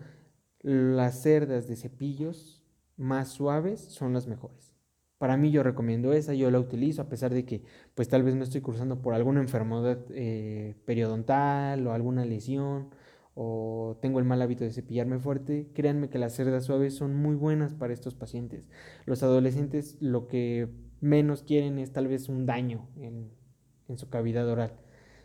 las 0.60 1.22
cerdas 1.22 1.66
de 1.66 1.76
cepillos 1.76 2.62
más 2.98 3.28
suaves 3.28 3.80
son 3.80 4.12
las 4.12 4.26
mejores. 4.26 4.74
Para 5.16 5.38
mí 5.38 5.50
yo 5.50 5.62
recomiendo 5.62 6.12
esa, 6.12 6.34
yo 6.34 6.50
la 6.50 6.60
utilizo 6.60 7.00
a 7.00 7.08
pesar 7.08 7.32
de 7.32 7.46
que 7.46 7.62
pues 7.94 8.08
tal 8.08 8.22
vez 8.22 8.34
no 8.34 8.44
estoy 8.44 8.60
cursando 8.60 9.00
por 9.00 9.14
alguna 9.14 9.40
enfermedad 9.40 10.04
eh, 10.10 10.76
periodontal 10.84 11.86
o 11.86 11.92
alguna 11.92 12.26
lesión 12.26 12.90
o 13.34 13.98
tengo 14.02 14.18
el 14.18 14.26
mal 14.26 14.42
hábito 14.42 14.64
de 14.64 14.72
cepillarme 14.72 15.18
fuerte, 15.18 15.70
créanme 15.74 16.10
que 16.10 16.18
las 16.18 16.34
cerdas 16.34 16.64
suaves 16.64 16.94
son 16.94 17.14
muy 17.14 17.34
buenas 17.34 17.74
para 17.74 17.94
estos 17.94 18.14
pacientes. 18.14 18.68
Los 19.06 19.22
adolescentes 19.22 19.96
lo 20.00 20.26
que 20.26 20.68
menos 21.00 21.42
quieren 21.42 21.78
es 21.78 21.92
tal 21.92 22.08
vez 22.08 22.28
un 22.28 22.46
daño 22.46 22.88
en, 22.96 23.30
su 23.96 24.08
cavidad 24.08 24.48
oral. 24.48 24.72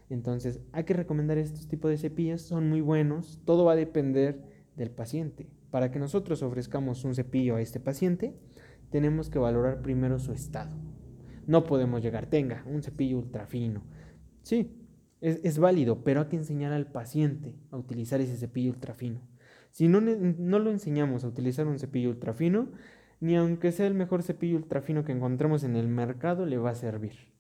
Entonces 0.10 0.60
hay 0.72 0.84
que 0.84 0.94
recomendar 0.94 1.38
estos 1.38 1.68
tipos 1.68 1.90
de 1.90 1.98
cepillos, 1.98 2.42
son 2.42 2.70
muy 2.70 2.82
buenos, 2.82 3.40
todo 3.46 3.66
va 3.66 3.74
a 3.74 3.78
depender 3.78 4.44
del 4.76 4.92
paciente. 4.92 5.48
Para 5.72 5.92
que 5.92 6.00
nosotros 6.00 6.44
ofrezcamos 6.44 7.04
un 7.06 7.16
cepillo 7.16 7.56
a 7.56 7.62
este 7.62 7.80
paciente, 7.80 8.36
tenemos 8.90 9.30
que 9.30 9.40
valorar 9.40 9.82
primero 9.82 10.20
su 10.20 10.34
estado. 10.34 10.76
No 11.48 11.64
podemos 11.64 12.04
llegar, 12.04 12.28
tenga 12.28 12.64
un 12.68 12.84
cepillo 12.84 13.18
ultra 13.18 13.48
fino. 13.48 13.82
Sí, 14.44 14.82
es, 15.22 15.60
válido, 15.60 16.04
pero 16.04 16.22
hay 16.22 16.28
que 16.28 16.36
enseñar 16.36 16.74
al 16.74 16.88
paciente 16.92 17.56
a 17.70 17.78
utilizar 17.78 18.22
ese 18.22 18.38
cepillo 18.38 18.72
ultra 18.72 18.94
fino. 18.94 19.22
Si 19.72 19.88
no, 19.88 20.02
no 20.02 20.60
lo 20.60 20.72
enseñamos 20.72 21.24
a 21.24 21.28
utilizar 21.28 21.68
un 21.68 21.80
cepillo 21.80 22.10
ultra 22.10 22.34
fino, 22.34 22.70
ni 23.22 23.38
aunque 23.38 23.72
sea 23.72 23.88
el 23.88 23.94
mejor 23.94 24.24
cepillo 24.24 24.58
ultra 24.58 24.82
fino 24.82 25.06
que 25.06 25.14
encontremos 25.14 25.64
en 25.64 25.78
el 25.78 25.88
mercado, 25.88 26.46
le 26.46 26.58
va 26.58 26.72
a 26.72 26.76
servir 26.76 27.32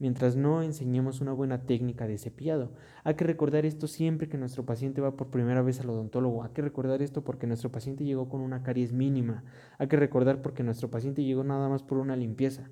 mientras 0.00 0.34
no 0.34 0.62
enseñemos 0.62 1.20
una 1.20 1.32
buena 1.32 1.66
técnica 1.66 2.08
de 2.08 2.18
cepillado. 2.18 2.72
Hay 3.04 3.14
que 3.14 3.24
recordar 3.24 3.66
esto 3.66 3.86
siempre 3.86 4.28
que 4.28 4.38
nuestro 4.38 4.64
paciente 4.64 5.00
va 5.00 5.16
por 5.16 5.28
primera 5.28 5.62
vez 5.62 5.78
al 5.78 5.90
odontólogo. 5.90 6.42
Hay 6.42 6.50
que 6.50 6.62
recordar 6.62 7.02
esto 7.02 7.22
porque 7.22 7.46
nuestro 7.46 7.70
paciente 7.70 8.04
llegó 8.04 8.28
con 8.28 8.40
una 8.40 8.62
caries 8.62 8.92
mínima. 8.92 9.44
Hay 9.78 9.88
que 9.88 9.96
recordar 9.96 10.42
porque 10.42 10.62
nuestro 10.62 10.90
paciente 10.90 11.22
llegó 11.22 11.44
nada 11.44 11.68
más 11.68 11.82
por 11.82 11.98
una 11.98 12.16
limpieza. 12.16 12.70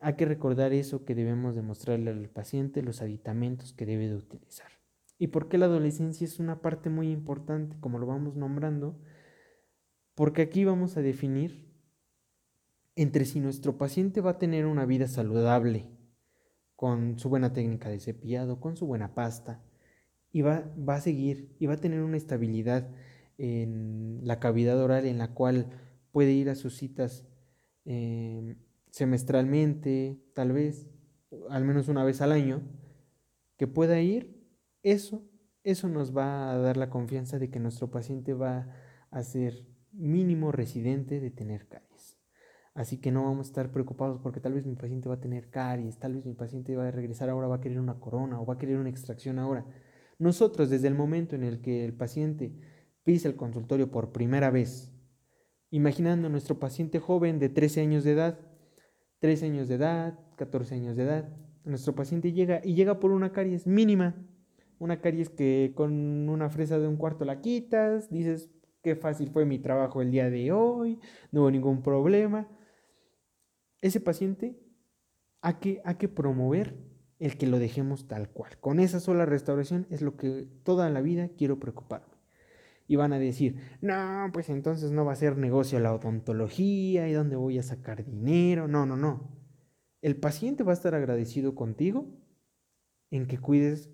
Hay 0.00 0.14
que 0.14 0.24
recordar 0.24 0.72
eso 0.72 1.04
que 1.04 1.14
debemos 1.14 1.54
demostrarle 1.54 2.10
al 2.10 2.28
paciente, 2.28 2.82
los 2.82 3.02
aditamentos 3.02 3.72
que 3.74 3.86
debe 3.86 4.08
de 4.08 4.16
utilizar. 4.16 4.72
¿Y 5.18 5.28
por 5.28 5.48
qué 5.48 5.58
la 5.58 5.66
adolescencia 5.66 6.24
es 6.24 6.40
una 6.40 6.62
parte 6.62 6.88
muy 6.88 7.12
importante, 7.12 7.76
como 7.78 7.98
lo 7.98 8.06
vamos 8.06 8.34
nombrando? 8.34 8.98
Porque 10.14 10.42
aquí 10.42 10.64
vamos 10.64 10.96
a 10.96 11.02
definir 11.02 11.72
entre 12.96 13.24
si 13.24 13.40
nuestro 13.40 13.78
paciente 13.78 14.20
va 14.20 14.32
a 14.32 14.38
tener 14.38 14.66
una 14.66 14.84
vida 14.84 15.08
saludable, 15.08 15.86
con 16.76 17.18
su 17.18 17.28
buena 17.28 17.52
técnica 17.52 17.88
de 17.88 18.00
cepillado, 18.00 18.60
con 18.60 18.76
su 18.76 18.86
buena 18.86 19.14
pasta, 19.14 19.62
y 20.30 20.42
va, 20.42 20.70
va 20.76 20.96
a 20.96 21.00
seguir, 21.00 21.54
y 21.58 21.66
va 21.66 21.74
a 21.74 21.80
tener 21.80 22.00
una 22.00 22.16
estabilidad 22.16 22.90
en 23.38 24.20
la 24.24 24.40
cavidad 24.40 24.78
oral 24.80 25.06
en 25.06 25.18
la 25.18 25.32
cual 25.32 25.70
puede 26.10 26.32
ir 26.32 26.50
a 26.50 26.54
sus 26.54 26.76
citas 26.76 27.24
em, 27.84 28.56
semestralmente, 28.90 30.22
tal 30.34 30.52
vez, 30.52 30.90
al 31.48 31.64
menos 31.64 31.88
una 31.88 32.04
vez 32.04 32.20
al 32.20 32.32
año, 32.32 32.62
que 33.56 33.66
pueda 33.66 34.00
ir, 34.00 34.42
eso, 34.82 35.22
eso 35.62 35.88
nos 35.88 36.16
va 36.16 36.52
a 36.52 36.58
dar 36.58 36.76
la 36.76 36.90
confianza 36.90 37.38
de 37.38 37.50
que 37.50 37.60
nuestro 37.60 37.90
paciente 37.90 38.34
va 38.34 38.68
a 39.10 39.22
ser 39.22 39.66
mínimo 39.92 40.52
residente 40.52 41.20
de 41.20 41.30
tener 41.30 41.68
caries. 41.68 42.18
Así 42.74 42.98
que 42.98 43.12
no 43.12 43.24
vamos 43.24 43.46
a 43.46 43.50
estar 43.50 43.70
preocupados 43.70 44.18
porque 44.22 44.40
tal 44.40 44.54
vez 44.54 44.64
mi 44.64 44.74
paciente 44.74 45.08
va 45.08 45.16
a 45.16 45.20
tener 45.20 45.50
caries, 45.50 45.98
tal 45.98 46.14
vez 46.14 46.24
mi 46.24 46.34
paciente 46.34 46.74
va 46.74 46.88
a 46.88 46.90
regresar 46.90 47.28
ahora, 47.28 47.46
va 47.46 47.56
a 47.56 47.60
querer 47.60 47.78
una 47.78 48.00
corona 48.00 48.40
o 48.40 48.46
va 48.46 48.54
a 48.54 48.58
querer 48.58 48.78
una 48.78 48.88
extracción 48.88 49.38
ahora. 49.38 49.66
Nosotros, 50.18 50.70
desde 50.70 50.88
el 50.88 50.94
momento 50.94 51.36
en 51.36 51.42
el 51.42 51.60
que 51.60 51.84
el 51.84 51.92
paciente 51.92 52.54
pisa 53.04 53.28
el 53.28 53.36
consultorio 53.36 53.90
por 53.90 54.12
primera 54.12 54.50
vez, 54.50 54.90
imaginando 55.70 56.28
a 56.28 56.30
nuestro 56.30 56.58
paciente 56.58 56.98
joven 56.98 57.38
de 57.38 57.50
13 57.50 57.82
años 57.82 58.04
de 58.04 58.12
edad, 58.12 58.38
13 59.18 59.46
años 59.46 59.68
de 59.68 59.74
edad, 59.74 60.18
14 60.36 60.74
años 60.74 60.96
de 60.96 61.02
edad, 61.02 61.28
nuestro 61.64 61.94
paciente 61.94 62.32
llega 62.32 62.60
y 62.64 62.74
llega 62.74 63.00
por 63.00 63.10
una 63.10 63.32
caries 63.32 63.66
mínima, 63.66 64.16
una 64.78 65.00
caries 65.00 65.28
que 65.28 65.72
con 65.76 66.28
una 66.28 66.48
fresa 66.48 66.78
de 66.78 66.88
un 66.88 66.96
cuarto 66.96 67.24
la 67.24 67.40
quitas, 67.40 68.10
dices, 68.10 68.50
qué 68.82 68.96
fácil 68.96 69.30
fue 69.30 69.44
mi 69.44 69.58
trabajo 69.58 70.02
el 70.02 70.10
día 70.10 70.28
de 70.28 70.52
hoy, 70.52 70.98
no 71.30 71.42
hubo 71.42 71.50
ningún 71.50 71.82
problema 71.82 72.48
ese 73.82 74.00
paciente 74.00 74.58
hay 75.42 75.54
que, 75.54 75.82
que 75.98 76.08
promover 76.08 76.78
el 77.18 77.36
que 77.36 77.46
lo 77.46 77.58
dejemos 77.58 78.06
tal 78.08 78.30
cual. 78.30 78.58
Con 78.60 78.80
esa 78.80 79.00
sola 79.00 79.26
restauración 79.26 79.86
es 79.90 80.00
lo 80.00 80.16
que 80.16 80.48
toda 80.62 80.88
la 80.88 81.02
vida 81.02 81.28
quiero 81.36 81.58
preocuparme. 81.58 82.14
Y 82.86 82.96
van 82.96 83.12
a 83.12 83.18
decir, 83.18 83.56
no, 83.80 84.30
pues 84.32 84.48
entonces 84.48 84.92
no 84.92 85.04
va 85.04 85.12
a 85.12 85.16
ser 85.16 85.36
negocio 85.36 85.78
la 85.80 85.94
odontología 85.94 87.08
y 87.08 87.12
dónde 87.12 87.36
voy 87.36 87.58
a 87.58 87.62
sacar 87.62 88.04
dinero. 88.04 88.68
No, 88.68 88.86
no, 88.86 88.96
no. 88.96 89.36
El 90.00 90.16
paciente 90.16 90.62
va 90.62 90.72
a 90.72 90.74
estar 90.74 90.94
agradecido 90.94 91.54
contigo 91.54 92.06
en 93.10 93.26
que 93.26 93.38
cuides 93.38 93.90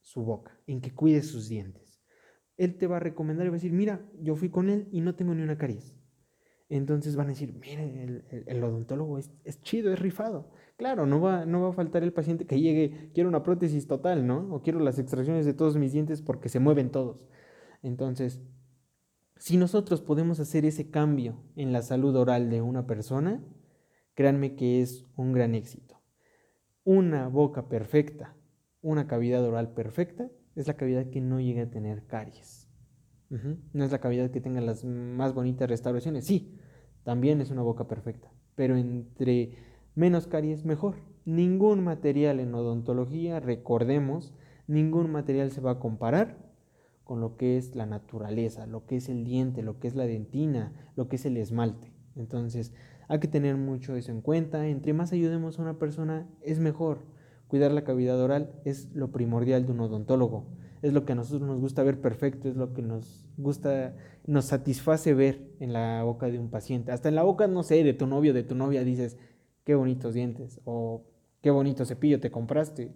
su 0.00 0.22
boca, 0.22 0.58
en 0.66 0.80
que 0.80 0.94
cuides 0.94 1.28
sus 1.28 1.48
dientes. 1.48 1.89
Él 2.60 2.76
te 2.76 2.86
va 2.86 2.98
a 2.98 3.00
recomendar 3.00 3.46
y 3.46 3.48
va 3.48 3.54
a 3.54 3.56
decir, 3.56 3.72
mira, 3.72 4.06
yo 4.20 4.36
fui 4.36 4.50
con 4.50 4.68
él 4.68 4.86
y 4.92 5.00
no 5.00 5.14
tengo 5.14 5.34
ni 5.34 5.40
una 5.40 5.56
caries. 5.56 5.96
Entonces 6.68 7.16
van 7.16 7.28
a 7.28 7.30
decir, 7.30 7.54
mire, 7.54 8.22
el, 8.46 8.62
odontólogo 8.62 9.16
es, 9.16 9.62
chido, 9.62 9.90
es 9.90 9.98
rifado. 9.98 10.50
Claro, 10.76 11.06
no 11.06 11.22
va, 11.22 11.46
no 11.46 11.62
va 11.62 11.70
a 11.70 11.72
faltar 11.72 12.02
el 12.02 12.12
paciente 12.12 12.44
que 12.44 12.60
llegue, 12.60 13.10
quiero 13.14 13.30
una 13.30 13.42
prótesis 13.42 13.86
total, 13.86 14.26
¿no? 14.26 14.54
O 14.54 14.60
quiero 14.60 14.78
las 14.78 14.98
extracciones 14.98 15.46
de 15.46 15.54
todos 15.54 15.78
mis 15.78 15.94
dientes 15.94 16.20
porque 16.20 16.50
se 16.50 16.60
mueven 16.60 16.90
todos. 16.90 17.26
Entonces, 17.82 18.42
si 19.36 19.56
nosotros 19.56 20.02
podemos 20.02 20.38
hacer 20.38 20.66
ese 20.66 20.90
cambio 20.90 21.42
en 21.56 21.72
la 21.72 21.80
salud 21.80 22.14
oral 22.14 22.50
de 22.50 22.60
una 22.60 22.86
persona, 22.86 23.42
créanme 24.12 24.54
que 24.54 24.82
es 24.82 25.06
un 25.16 25.32
gran 25.32 25.54
éxito. 25.54 25.98
Una 26.84 27.26
boca 27.28 27.70
perfecta, 27.70 28.36
una 28.82 29.06
cavidad 29.06 29.42
oral 29.44 29.72
perfecta, 29.72 30.30
es 30.56 30.66
la 30.66 30.74
cavidad 30.74 31.06
que 31.06 31.20
no 31.20 31.40
llega 31.40 31.62
a 31.62 31.70
tener 31.70 32.06
caries. 32.06 32.68
No 33.72 33.84
es 33.84 33.92
la 33.92 34.00
cavidad 34.00 34.30
que 34.30 34.40
tenga 34.40 34.60
las 34.60 34.84
más 34.84 35.34
bonitas 35.34 35.68
restauraciones, 35.68 36.24
sí, 36.24 36.58
también 37.04 37.40
es 37.40 37.50
una 37.50 37.62
boca 37.62 37.86
perfecta, 37.86 38.32
pero 38.56 38.76
entre 38.76 39.56
menos 39.94 40.26
caries 40.26 40.64
mejor. 40.64 40.96
Ningún 41.24 41.84
material 41.84 42.40
en 42.40 42.54
odontología, 42.54 43.38
recordemos, 43.38 44.34
ningún 44.66 45.12
material 45.12 45.52
se 45.52 45.60
va 45.60 45.72
a 45.72 45.78
comparar 45.78 46.50
con 47.04 47.20
lo 47.20 47.36
que 47.36 47.56
es 47.56 47.74
la 47.74 47.86
naturaleza, 47.86 48.66
lo 48.66 48.86
que 48.86 48.96
es 48.96 49.08
el 49.08 49.24
diente, 49.24 49.62
lo 49.62 49.78
que 49.78 49.88
es 49.88 49.94
la 49.94 50.06
dentina, 50.06 50.72
lo 50.96 51.08
que 51.08 51.16
es 51.16 51.26
el 51.26 51.36
esmalte. 51.36 51.92
Entonces, 52.16 52.72
hay 53.08 53.18
que 53.18 53.28
tener 53.28 53.56
mucho 53.56 53.96
eso 53.96 54.12
en 54.12 54.20
cuenta. 54.20 54.68
Entre 54.68 54.92
más 54.92 55.12
ayudemos 55.12 55.58
a 55.58 55.62
una 55.62 55.78
persona, 55.78 56.28
es 56.40 56.60
mejor. 56.60 56.98
Cuidar 57.50 57.72
la 57.72 57.84
cavidad 57.84 58.18
oral 58.18 58.52
es 58.64 58.88
lo 58.94 59.10
primordial 59.12 59.66
de 59.66 59.72
un 59.72 59.80
odontólogo 59.80 60.46
es 60.82 60.92
lo 60.92 61.04
que 61.04 61.12
a 61.12 61.14
nosotros 61.14 61.42
nos 61.42 61.60
gusta 61.60 61.82
ver 61.82 62.00
perfecto, 62.00 62.48
es 62.48 62.56
lo 62.56 62.72
que 62.72 62.82
nos 62.82 63.26
gusta, 63.36 63.94
nos 64.26 64.46
satisface 64.46 65.12
ver 65.14 65.50
en 65.60 65.72
la 65.72 66.02
boca 66.04 66.26
de 66.26 66.38
un 66.38 66.48
paciente. 66.48 66.90
Hasta 66.92 67.08
en 67.08 67.14
la 67.14 67.22
boca, 67.22 67.46
no 67.46 67.62
sé, 67.62 67.84
de 67.84 67.92
tu 67.92 68.06
novio, 68.06 68.32
de 68.32 68.42
tu 68.42 68.54
novia, 68.54 68.82
dices, 68.82 69.18
qué 69.64 69.74
bonitos 69.74 70.14
dientes, 70.14 70.60
o 70.64 71.04
qué 71.42 71.50
bonito 71.50 71.84
cepillo 71.84 72.18
te 72.20 72.30
compraste, 72.30 72.92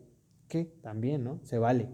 que 0.49 0.65
también, 0.83 1.25
¿no? 1.25 1.41
Se 1.43 1.59
vale. 1.59 1.89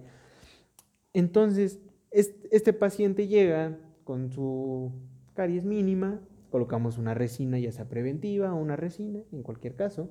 Entonces, 1.13 1.81
este 2.13 2.73
paciente 2.73 3.27
llega 3.27 3.79
con 4.05 4.31
su 4.31 4.93
caries 5.35 5.65
mínima, 5.65 6.21
colocamos 6.51 6.99
una 6.99 7.15
resina, 7.15 7.59
ya 7.59 7.73
sea 7.73 7.89
preventiva 7.89 8.55
o 8.55 8.61
una 8.61 8.77
resina, 8.77 9.21
en 9.33 9.43
cualquier 9.43 9.75
caso, 9.75 10.11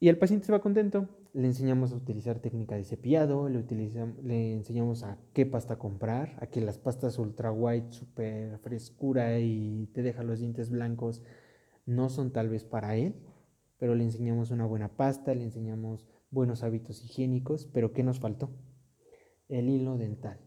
y 0.00 0.08
el 0.08 0.16
paciente 0.16 0.46
se 0.46 0.52
va 0.52 0.62
contento, 0.62 1.08
le 1.34 1.46
enseñamos 1.46 1.92
a 1.92 1.96
utilizar 1.96 2.38
técnica 2.40 2.74
de 2.74 2.84
cepillado, 2.84 3.50
le, 3.50 4.52
enseñamos 4.54 5.02
a 5.02 5.18
qué 5.34 5.44
pasta 5.44 5.78
comprar, 5.78 6.38
a 6.40 6.46
que 6.46 6.62
las 6.62 6.78
pastas 6.78 7.18
ultra 7.18 7.52
white, 7.52 7.92
super 7.92 8.58
frescura 8.60 9.38
y 9.38 9.90
te 9.92 10.02
deja 10.02 10.22
los 10.22 10.40
dientes 10.40 10.70
blancos 10.70 11.22
no 11.84 12.08
son 12.08 12.32
tal 12.32 12.48
vez 12.48 12.64
para 12.64 12.96
él, 12.96 13.14
pero 13.78 13.94
le 13.94 14.04
enseñamos 14.04 14.50
una 14.50 14.64
buena 14.64 14.96
pasta, 14.96 15.34
le 15.34 15.44
enseñamos 15.44 16.08
buenos 16.30 16.62
hábitos 16.62 17.04
higiénicos, 17.04 17.66
pero 17.66 17.92
¿qué 17.92 18.02
nos 18.02 18.20
faltó? 18.20 18.50
El 19.48 19.68
hilo 19.68 19.98
dental. 19.98 20.40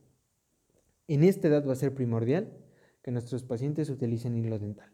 En 1.07 1.23
esta 1.23 1.47
edad 1.47 1.67
va 1.67 1.73
a 1.73 1.75
ser 1.75 1.93
primordial 1.93 2.57
que 3.03 3.11
nuestros 3.11 3.43
pacientes 3.43 3.89
utilicen 3.89 4.35
hilo 4.35 4.57
dental. 4.57 4.89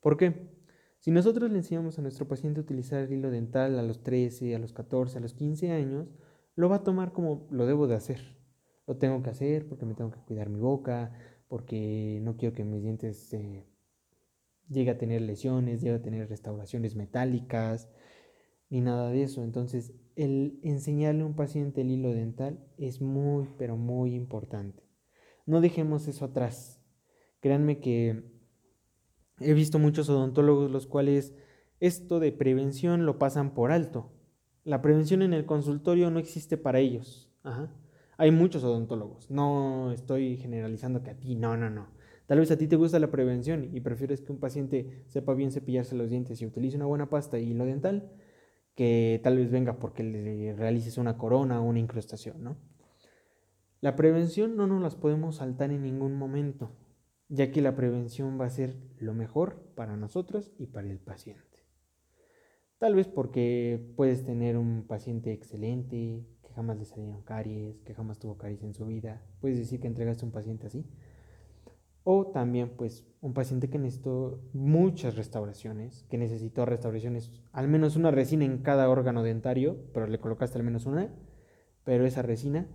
¿Por 0.00 0.16
qué? 0.16 0.59
Si 1.00 1.10
nosotros 1.10 1.50
le 1.50 1.58
enseñamos 1.58 1.98
a 1.98 2.02
nuestro 2.02 2.28
paciente 2.28 2.60
a 2.60 2.62
utilizar 2.62 3.00
el 3.00 3.12
hilo 3.12 3.30
dental 3.30 3.78
a 3.78 3.82
los 3.82 4.02
13, 4.02 4.54
a 4.54 4.58
los 4.58 4.74
14, 4.74 5.16
a 5.16 5.20
los 5.20 5.32
15 5.32 5.72
años, 5.72 6.14
lo 6.56 6.68
va 6.68 6.76
a 6.76 6.84
tomar 6.84 7.12
como 7.12 7.48
lo 7.50 7.64
debo 7.64 7.86
de 7.86 7.94
hacer. 7.96 8.36
Lo 8.86 8.98
tengo 8.98 9.22
que 9.22 9.30
hacer 9.30 9.66
porque 9.66 9.86
me 9.86 9.94
tengo 9.94 10.10
que 10.10 10.20
cuidar 10.20 10.50
mi 10.50 10.60
boca, 10.60 11.12
porque 11.48 12.20
no 12.22 12.36
quiero 12.36 12.54
que 12.54 12.64
mis 12.64 12.82
dientes 12.82 13.32
eh, 13.32 13.66
a 14.90 14.98
tener 14.98 15.22
lesiones, 15.22 15.80
llegue 15.80 15.96
a 15.96 16.02
tener 16.02 16.28
restauraciones 16.28 16.96
metálicas, 16.96 17.88
ni 18.68 18.82
nada 18.82 19.10
de 19.10 19.22
eso. 19.22 19.42
Entonces, 19.42 19.94
el 20.16 20.60
enseñarle 20.62 21.22
a 21.22 21.26
un 21.26 21.34
paciente 21.34 21.80
el 21.80 21.90
hilo 21.90 22.12
dental 22.12 22.62
es 22.76 23.00
muy, 23.00 23.48
pero 23.56 23.78
muy 23.78 24.14
importante. 24.14 24.82
No 25.46 25.62
dejemos 25.62 26.08
eso 26.08 26.26
atrás. 26.26 26.84
Créanme 27.40 27.80
que 27.80 28.39
He 29.40 29.54
visto 29.54 29.78
muchos 29.78 30.08
odontólogos 30.10 30.70
los 30.70 30.86
cuales 30.86 31.34
esto 31.80 32.20
de 32.20 32.30
prevención 32.30 33.06
lo 33.06 33.18
pasan 33.18 33.54
por 33.54 33.72
alto. 33.72 34.12
La 34.64 34.82
prevención 34.82 35.22
en 35.22 35.32
el 35.32 35.46
consultorio 35.46 36.10
no 36.10 36.18
existe 36.18 36.58
para 36.58 36.78
ellos. 36.78 37.30
Hay 38.18 38.30
muchos 38.30 38.62
odontólogos. 38.64 39.30
No 39.30 39.92
estoy 39.92 40.36
generalizando 40.36 41.02
que 41.02 41.10
a 41.10 41.18
ti, 41.18 41.36
no, 41.36 41.56
no, 41.56 41.70
no. 41.70 41.88
Tal 42.26 42.38
vez 42.38 42.50
a 42.50 42.58
ti 42.58 42.68
te 42.68 42.76
gusta 42.76 42.98
la 42.98 43.10
prevención 43.10 43.74
y 43.74 43.80
prefieres 43.80 44.20
que 44.20 44.30
un 44.30 44.38
paciente 44.38 45.04
sepa 45.06 45.34
bien 45.34 45.50
cepillarse 45.50 45.96
los 45.96 46.10
dientes 46.10 46.40
y 46.40 46.46
utilice 46.46 46.76
una 46.76 46.86
buena 46.86 47.08
pasta 47.08 47.38
y 47.38 47.54
lo 47.54 47.64
dental, 47.64 48.12
que 48.76 49.20
tal 49.24 49.38
vez 49.38 49.50
venga 49.50 49.78
porque 49.78 50.04
le 50.04 50.54
realices 50.54 50.98
una 50.98 51.16
corona 51.16 51.60
o 51.60 51.64
una 51.64 51.80
incrustación, 51.80 52.44
¿no? 52.44 52.56
La 53.80 53.96
prevención 53.96 54.56
no 54.56 54.66
nos 54.66 54.82
las 54.82 54.94
podemos 54.94 55.36
saltar 55.36 55.70
en 55.70 55.82
ningún 55.82 56.14
momento, 56.14 56.70
ya 57.30 57.52
que 57.52 57.62
la 57.62 57.76
prevención 57.76 58.38
va 58.38 58.46
a 58.46 58.50
ser 58.50 58.76
lo 58.98 59.14
mejor 59.14 59.62
para 59.76 59.96
nosotros 59.96 60.52
y 60.58 60.66
para 60.66 60.90
el 60.90 60.98
paciente. 60.98 61.64
Tal 62.78 62.94
vez 62.94 63.06
porque 63.06 63.92
puedes 63.96 64.24
tener 64.24 64.56
un 64.56 64.84
paciente 64.86 65.32
excelente, 65.32 66.26
que 66.42 66.52
jamás 66.54 66.76
le 66.76 66.84
salieron 66.84 67.22
caries, 67.22 67.80
que 67.82 67.94
jamás 67.94 68.18
tuvo 68.18 68.36
caries 68.36 68.62
en 68.64 68.74
su 68.74 68.84
vida. 68.86 69.22
Puedes 69.40 69.58
decir 69.58 69.80
que 69.80 69.86
entregaste 69.86 70.24
un 70.24 70.32
paciente 70.32 70.66
así. 70.66 70.84
O 72.02 72.26
también, 72.28 72.70
pues, 72.76 73.06
un 73.20 73.32
paciente 73.32 73.68
que 73.70 73.78
necesitó 73.78 74.42
muchas 74.52 75.14
restauraciones, 75.14 76.06
que 76.08 76.18
necesitó 76.18 76.64
restauraciones, 76.64 77.30
al 77.52 77.68
menos 77.68 77.94
una 77.94 78.10
resina 78.10 78.44
en 78.44 78.58
cada 78.62 78.88
órgano 78.88 79.22
dentario, 79.22 79.84
pero 79.92 80.06
le 80.06 80.18
colocaste 80.18 80.58
al 80.58 80.64
menos 80.64 80.86
una, 80.86 81.14
pero 81.84 82.06
esa 82.06 82.22
resina 82.22 82.66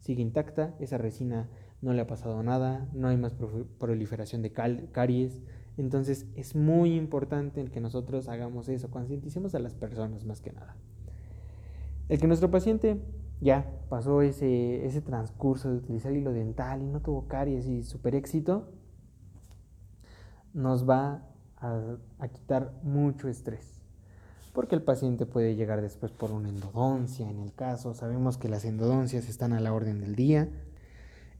sigue 0.00 0.20
intacta, 0.20 0.74
esa 0.80 0.98
resina 0.98 1.48
no 1.82 1.92
le 1.92 2.00
ha 2.00 2.06
pasado 2.06 2.42
nada, 2.42 2.88
no 2.94 3.08
hay 3.08 3.16
más 3.16 3.34
proliferación 3.78 4.40
de 4.40 4.52
caries, 4.52 5.42
entonces 5.76 6.26
es 6.36 6.54
muy 6.54 6.94
importante 6.94 7.60
el 7.60 7.70
que 7.70 7.80
nosotros 7.80 8.28
hagamos 8.28 8.68
eso, 8.68 8.88
concienticemos 8.90 9.54
a 9.56 9.58
las 9.58 9.74
personas 9.74 10.24
más 10.24 10.40
que 10.40 10.52
nada. 10.52 10.76
El 12.08 12.20
que 12.20 12.28
nuestro 12.28 12.50
paciente 12.50 13.02
ya 13.40 13.68
pasó 13.88 14.22
ese, 14.22 14.86
ese 14.86 15.00
transcurso 15.00 15.70
de 15.70 15.78
utilizar 15.78 16.12
hilo 16.12 16.32
dental 16.32 16.82
y 16.82 16.86
no 16.86 17.00
tuvo 17.00 17.26
caries 17.26 17.66
y 17.66 17.82
super 17.82 18.14
éxito, 18.14 18.68
nos 20.54 20.88
va 20.88 21.26
a, 21.56 21.96
a 22.20 22.28
quitar 22.28 22.72
mucho 22.84 23.28
estrés. 23.28 23.80
Porque 24.52 24.74
el 24.76 24.82
paciente 24.82 25.26
puede 25.26 25.56
llegar 25.56 25.80
después 25.80 26.12
por 26.12 26.30
una 26.30 26.50
endodoncia 26.50 27.28
en 27.28 27.40
el 27.40 27.54
caso. 27.54 27.94
Sabemos 27.94 28.36
que 28.36 28.50
las 28.50 28.66
endodoncias 28.66 29.28
están 29.30 29.54
a 29.54 29.60
la 29.60 29.72
orden 29.72 30.00
del 30.00 30.14
día 30.14 30.50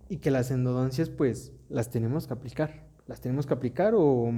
y 0.09 0.19
que 0.19 0.31
las 0.31 0.51
endodoncias 0.51 1.11
pues 1.11 1.53
las 1.69 1.91
tenemos 1.91 2.27
que 2.27 2.35
aplicar 2.35 2.93
las 3.07 3.21
tenemos 3.21 3.47
que 3.47 3.55
aplicar 3.55 3.95
o, 3.95 4.33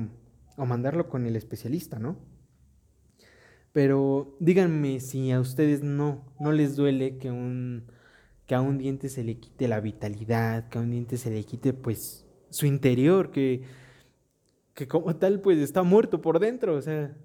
o 0.56 0.66
mandarlo 0.66 1.09
con 1.09 1.26
el 1.26 1.37
especialista, 1.37 1.99
¿no? 1.99 2.16
Pero 3.73 4.37
díganme 4.40 5.00
si 5.00 5.33
a 5.33 5.40
ustedes 5.40 5.83
no, 5.83 6.25
no 6.38 6.52
les 6.52 6.76
duele 6.76 7.18
que, 7.18 7.30
un, 7.30 7.85
que 8.47 8.54
a 8.54 8.61
un 8.61 8.78
diente 8.78 9.09
se 9.09 9.25
le 9.25 9.38
quite 9.38 9.68
la 9.68 9.80
vitalidad, 9.80 10.68
que 10.68 10.78
a 10.78 10.80
un 10.80 10.90
diente 10.90 11.16
se 11.16 11.30
le 11.30 11.44
quite 11.44 11.73
pues 11.73 12.26
su 12.50 12.66
interior, 12.66 13.30
que, 13.33 13.62
que 14.75 14.87
como 14.87 15.16
tal 15.16 15.40
pues 15.40 15.59
está 15.59 15.83
muerto 15.83 16.21
por 16.21 16.38
dentro, 16.38 16.76
o 16.76 16.83
sea, 16.83 17.16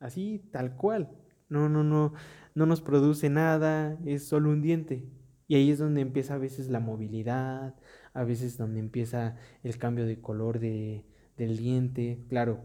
así 0.00 0.42
tal 0.50 0.76
cual. 0.76 1.10
No, 1.48 1.68
no, 1.68 1.84
no, 1.84 2.12
no 2.56 2.66
nos 2.66 2.80
produce 2.80 3.30
nada, 3.30 3.96
es 4.04 4.26
solo 4.26 4.50
un 4.50 4.62
diente. 4.62 5.04
Y 5.48 5.54
ahí 5.54 5.70
es 5.70 5.78
donde 5.78 6.00
empieza 6.00 6.34
a 6.34 6.38
veces 6.38 6.68
la 6.68 6.80
movilidad, 6.80 7.74
a 8.12 8.24
veces 8.24 8.58
donde 8.58 8.80
empieza 8.80 9.36
el 9.62 9.78
cambio 9.78 10.06
de 10.06 10.20
color 10.20 10.58
de, 10.58 11.04
del 11.36 11.56
diente. 11.56 12.24
Claro, 12.28 12.64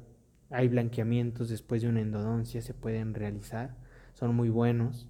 hay 0.50 0.68
blanqueamientos 0.68 1.50
después 1.50 1.82
de 1.82 1.90
una 1.90 2.02
endodoncia, 2.02 2.62
se 2.62 2.74
pueden 2.74 3.14
realizar, 3.14 3.78
son 4.14 4.36
muy 4.36 4.50
buenos 4.50 5.08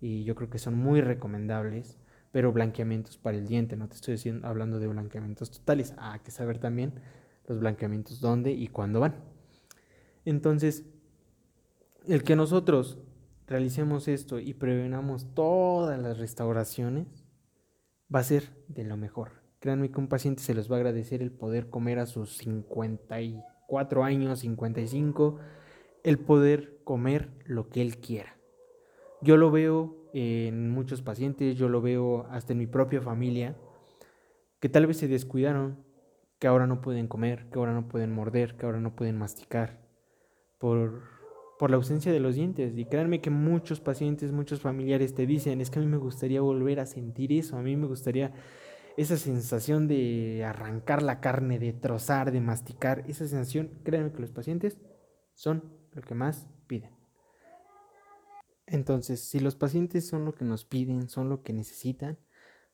y 0.00 0.24
yo 0.24 0.34
creo 0.34 0.50
que 0.50 0.58
son 0.58 0.76
muy 0.76 1.00
recomendables, 1.00 1.98
pero 2.30 2.52
blanqueamientos 2.52 3.16
para 3.16 3.36
el 3.36 3.46
diente, 3.46 3.76
no 3.76 3.88
te 3.88 3.94
estoy 3.96 4.14
diciendo, 4.14 4.46
hablando 4.46 4.78
de 4.78 4.88
blanqueamientos 4.88 5.50
totales, 5.50 5.94
hay 5.96 6.20
que 6.20 6.30
saber 6.30 6.58
también 6.58 6.92
los 7.46 7.58
blanqueamientos 7.58 8.20
dónde 8.20 8.52
y 8.52 8.68
cuándo 8.68 9.00
van. 9.00 9.14
Entonces, 10.24 10.84
el 12.06 12.22
que 12.22 12.36
nosotros 12.36 12.98
realicemos 13.46 14.08
esto 14.08 14.38
y 14.38 14.54
prevenamos 14.54 15.34
todas 15.34 16.00
las 16.00 16.18
restauraciones 16.18 17.24
va 18.14 18.20
a 18.20 18.24
ser 18.24 18.50
de 18.68 18.84
lo 18.84 18.96
mejor. 18.96 19.42
Créanme 19.60 19.90
que 19.90 19.98
un 19.98 20.08
paciente 20.08 20.42
se 20.42 20.54
les 20.54 20.70
va 20.70 20.76
a 20.76 20.78
agradecer 20.78 21.22
el 21.22 21.32
poder 21.32 21.70
comer 21.70 21.98
a 21.98 22.06
sus 22.06 22.36
54 22.36 24.04
años, 24.04 24.40
55, 24.40 25.38
el 26.02 26.18
poder 26.18 26.82
comer 26.84 27.30
lo 27.46 27.68
que 27.70 27.80
él 27.80 27.98
quiera. 27.98 28.36
Yo 29.22 29.36
lo 29.36 29.50
veo 29.50 29.96
en 30.12 30.70
muchos 30.70 31.02
pacientes, 31.02 31.56
yo 31.56 31.68
lo 31.68 31.80
veo 31.80 32.26
hasta 32.30 32.52
en 32.52 32.58
mi 32.58 32.66
propia 32.66 33.00
familia, 33.00 33.56
que 34.60 34.68
tal 34.68 34.86
vez 34.86 34.98
se 34.98 35.08
descuidaron, 35.08 35.82
que 36.38 36.46
ahora 36.46 36.66
no 36.66 36.82
pueden 36.82 37.08
comer, 37.08 37.48
que 37.50 37.58
ahora 37.58 37.72
no 37.72 37.88
pueden 37.88 38.12
morder, 38.12 38.56
que 38.56 38.66
ahora 38.66 38.80
no 38.80 38.94
pueden 38.94 39.16
masticar, 39.16 39.80
por, 40.58 41.13
por 41.58 41.70
la 41.70 41.76
ausencia 41.76 42.12
de 42.12 42.20
los 42.20 42.34
dientes. 42.34 42.76
Y 42.76 42.84
créanme 42.84 43.20
que 43.20 43.30
muchos 43.30 43.80
pacientes, 43.80 44.32
muchos 44.32 44.60
familiares 44.60 45.14
te 45.14 45.26
dicen, 45.26 45.60
es 45.60 45.70
que 45.70 45.78
a 45.78 45.82
mí 45.82 45.88
me 45.88 45.96
gustaría 45.96 46.40
volver 46.40 46.80
a 46.80 46.86
sentir 46.86 47.32
eso, 47.32 47.56
a 47.56 47.62
mí 47.62 47.76
me 47.76 47.86
gustaría 47.86 48.32
esa 48.96 49.16
sensación 49.16 49.88
de 49.88 50.44
arrancar 50.44 51.02
la 51.02 51.20
carne, 51.20 51.58
de 51.58 51.72
trozar, 51.72 52.30
de 52.30 52.40
masticar, 52.40 53.04
esa 53.08 53.26
sensación, 53.26 53.80
créanme 53.82 54.12
que 54.12 54.20
los 54.20 54.30
pacientes 54.30 54.78
son 55.34 55.64
lo 55.92 56.02
que 56.02 56.14
más 56.14 56.46
piden. 56.66 56.90
Entonces, 58.66 59.20
si 59.20 59.40
los 59.40 59.56
pacientes 59.56 60.06
son 60.06 60.24
lo 60.24 60.34
que 60.34 60.44
nos 60.44 60.64
piden, 60.64 61.08
son 61.08 61.28
lo 61.28 61.42
que 61.42 61.52
necesitan, 61.52 62.18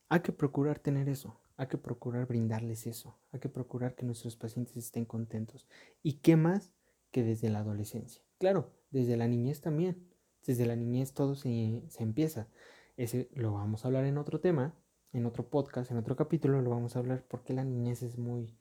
hay 0.09 0.21
que 0.21 0.33
procurar 0.33 0.79
tener 0.79 1.09
eso, 1.09 1.41
hay 1.57 1.67
que 1.67 1.79
procurar 1.79 2.27
brindarles 2.27 2.87
eso, 2.87 3.19
hay 3.33 3.41
que 3.41 3.49
procurar 3.49 3.95
que 3.95 4.07
nuestros 4.07 4.37
pacientes 4.37 4.77
estén 4.77 5.05
contentos. 5.05 5.69
¿Y 6.03 6.15
qué 6.21 6.37
más 6.37 6.73
que 7.11 7.25
desde 7.25 7.49
la 7.49 7.61
adolescencia? 7.61 8.23
Claro, 8.41 8.73
desde 8.91 9.19
la 9.19 9.29
niñez 9.29 9.61
también. 9.61 10.09
Desde 10.47 10.65
la 10.65 10.75
niñez 10.75 11.13
todo 11.13 11.35
se, 11.35 11.85
se 11.89 12.03
empieza. 12.03 12.49
Ese 12.97 13.29
lo 13.35 13.53
vamos 13.53 13.85
a 13.85 13.89
hablar 13.89 14.07
en 14.07 14.17
otro 14.17 14.41
tema, 14.41 14.75
en 15.13 15.27
otro 15.27 15.51
podcast, 15.51 15.91
en 15.91 15.99
otro 15.99 16.17
capítulo, 16.17 16.63
lo 16.63 16.71
vamos 16.71 16.97
a 16.97 17.01
hablar 17.01 17.27
porque 17.29 17.53
la 17.53 17.65
niñez 17.65 18.03
es 18.03 18.17
muy, 18.17 18.59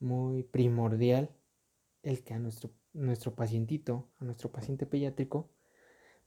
muy 0.00 0.42
primordial 0.42 1.36
el 2.02 2.24
que 2.24 2.32
a 2.32 2.38
nuestro, 2.38 2.70
nuestro 2.94 3.34
pacientito, 3.34 4.08
a 4.20 4.24
nuestro 4.24 4.50
paciente 4.50 4.86
pediátrico, 4.86 5.50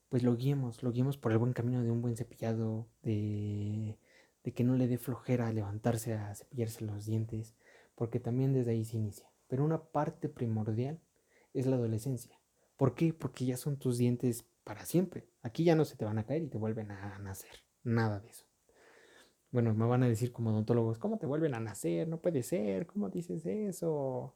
pues 0.10 0.22
lo 0.22 0.36
guiemos, 0.36 0.84
lo 0.84 0.92
guiemos 0.92 1.18
por 1.18 1.32
el 1.32 1.40
buen 1.40 1.54
camino 1.54 1.84
de 1.84 1.90
un 1.90 2.02
buen 2.04 2.16
cepillado, 2.16 2.88
de, 3.02 3.98
de 4.44 4.54
que 4.54 4.64
no 4.64 4.76
le 4.76 4.88
dé 4.88 5.00
flojera 5.00 5.52
levantarse 5.52 6.14
a 6.14 6.36
cepillarse 6.36 6.86
los 6.86 7.06
dientes, 7.08 7.56
porque 7.96 8.20
también 8.20 8.54
desde 8.54 8.72
ahí 8.72 8.86
se 8.86 8.98
inicia. 8.98 9.32
Pero 9.48 9.66
una 9.66 9.84
parte 9.92 10.30
primordial 10.30 11.00
es 11.54 11.66
la 11.66 11.78
adolescencia. 11.78 12.37
¿Por 12.78 12.96
qué? 12.96 13.14
Porque 13.14 13.46
ya 13.46 13.58
son 13.58 13.78
tus 13.78 13.98
dientes 13.98 14.46
para 14.64 14.86
siempre. 14.86 15.28
Aquí 15.42 15.64
ya 15.64 15.76
no 15.76 15.86
se 15.86 15.98
te 15.98 16.06
van 16.06 16.20
a 16.20 16.26
caer 16.26 16.44
y 16.44 16.48
te 16.48 16.58
vuelven 16.58 16.92
a 16.92 17.18
nacer. 17.20 17.64
Nada 17.84 18.20
de 18.20 18.30
eso. 18.30 18.46
Bueno, 19.52 19.74
me 19.74 19.86
van 19.86 20.04
a 20.04 20.08
decir 20.08 20.32
como 20.32 20.52
odontólogos, 20.52 21.00
¿cómo 21.00 21.18
te 21.18 21.26
vuelven 21.26 21.56
a 21.56 21.60
nacer? 21.60 22.08
No 22.08 22.22
puede 22.22 22.44
ser, 22.44 22.86
¿cómo 22.86 23.10
dices 23.10 23.46
eso? 23.46 24.36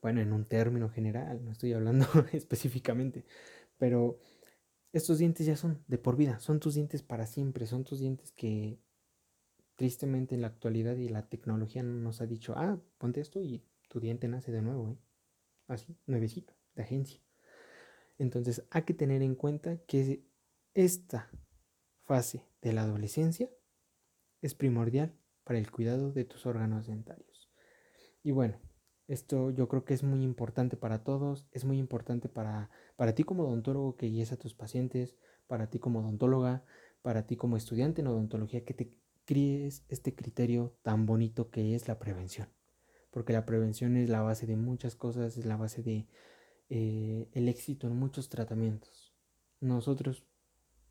Bueno, 0.00 0.20
en 0.22 0.32
un 0.32 0.46
término 0.46 0.88
general, 0.88 1.44
no 1.44 1.52
estoy 1.52 1.74
hablando 1.74 2.06
específicamente, 2.32 3.26
pero 3.78 4.18
estos 4.92 5.18
dientes 5.18 5.46
ya 5.46 5.56
son 5.56 5.84
de 5.88 5.98
por 5.98 6.16
vida, 6.16 6.40
son 6.40 6.58
tus 6.58 6.74
dientes 6.74 7.02
para 7.02 7.26
siempre, 7.26 7.66
son 7.66 7.84
tus 7.84 8.00
dientes 8.00 8.32
que 8.32 8.80
tristemente 9.76 10.34
en 10.34 10.40
la 10.42 10.48
actualidad 10.48 10.96
y 10.96 11.08
la 11.08 11.28
tecnología 11.28 11.82
nos 11.82 12.20
ha 12.22 12.26
dicho, 12.26 12.54
ah, 12.56 12.80
ponte 12.98 13.20
esto 13.20 13.40
y 13.42 13.62
tu 13.88 14.00
diente 14.00 14.26
nace 14.26 14.52
de 14.52 14.62
nuevo, 14.62 14.90
¿eh? 14.90 14.96
así, 15.68 15.96
nuevecito, 16.06 16.54
de 16.74 16.82
agencia. 16.82 17.20
Entonces 18.18 18.64
hay 18.70 18.82
que 18.82 18.94
tener 18.94 19.22
en 19.22 19.34
cuenta 19.34 19.78
que 19.86 20.24
esta 20.74 21.30
fase 22.04 22.46
de 22.62 22.72
la 22.72 22.82
adolescencia 22.82 23.48
es 24.42 24.54
primordial 24.54 25.14
para 25.44 25.58
el 25.58 25.70
cuidado 25.70 26.12
de 26.12 26.24
tus 26.24 26.46
órganos 26.46 26.86
dentarios. 26.86 27.50
Y 28.22 28.32
bueno, 28.32 28.60
esto 29.08 29.50
yo 29.50 29.68
creo 29.68 29.84
que 29.84 29.94
es 29.94 30.02
muy 30.02 30.22
importante 30.22 30.76
para 30.76 31.02
todos, 31.02 31.48
es 31.50 31.64
muy 31.64 31.78
importante 31.78 32.28
para, 32.28 32.70
para 32.96 33.14
ti 33.14 33.24
como 33.24 33.44
odontólogo 33.44 33.96
que 33.96 34.06
guíes 34.06 34.32
a 34.32 34.36
tus 34.36 34.54
pacientes, 34.54 35.16
para 35.46 35.68
ti 35.68 35.78
como 35.78 36.00
odontóloga, 36.00 36.64
para 37.02 37.26
ti 37.26 37.36
como 37.36 37.56
estudiante 37.56 38.02
en 38.02 38.06
odontología, 38.06 38.64
que 38.64 38.74
te 38.74 38.94
críes 39.24 39.84
este 39.88 40.14
criterio 40.14 40.76
tan 40.82 41.06
bonito 41.06 41.50
que 41.50 41.74
es 41.74 41.88
la 41.88 41.98
prevención. 41.98 42.48
Porque 43.10 43.32
la 43.32 43.46
prevención 43.46 43.96
es 43.96 44.08
la 44.08 44.22
base 44.22 44.46
de 44.46 44.56
muchas 44.56 44.94
cosas, 44.94 45.36
es 45.36 45.44
la 45.44 45.56
base 45.56 45.82
de 45.82 46.06
eh, 46.70 47.28
el 47.32 47.48
éxito 47.48 47.86
en 47.86 47.96
muchos 47.96 48.28
tratamientos. 48.28 49.12
Nosotros 49.60 50.24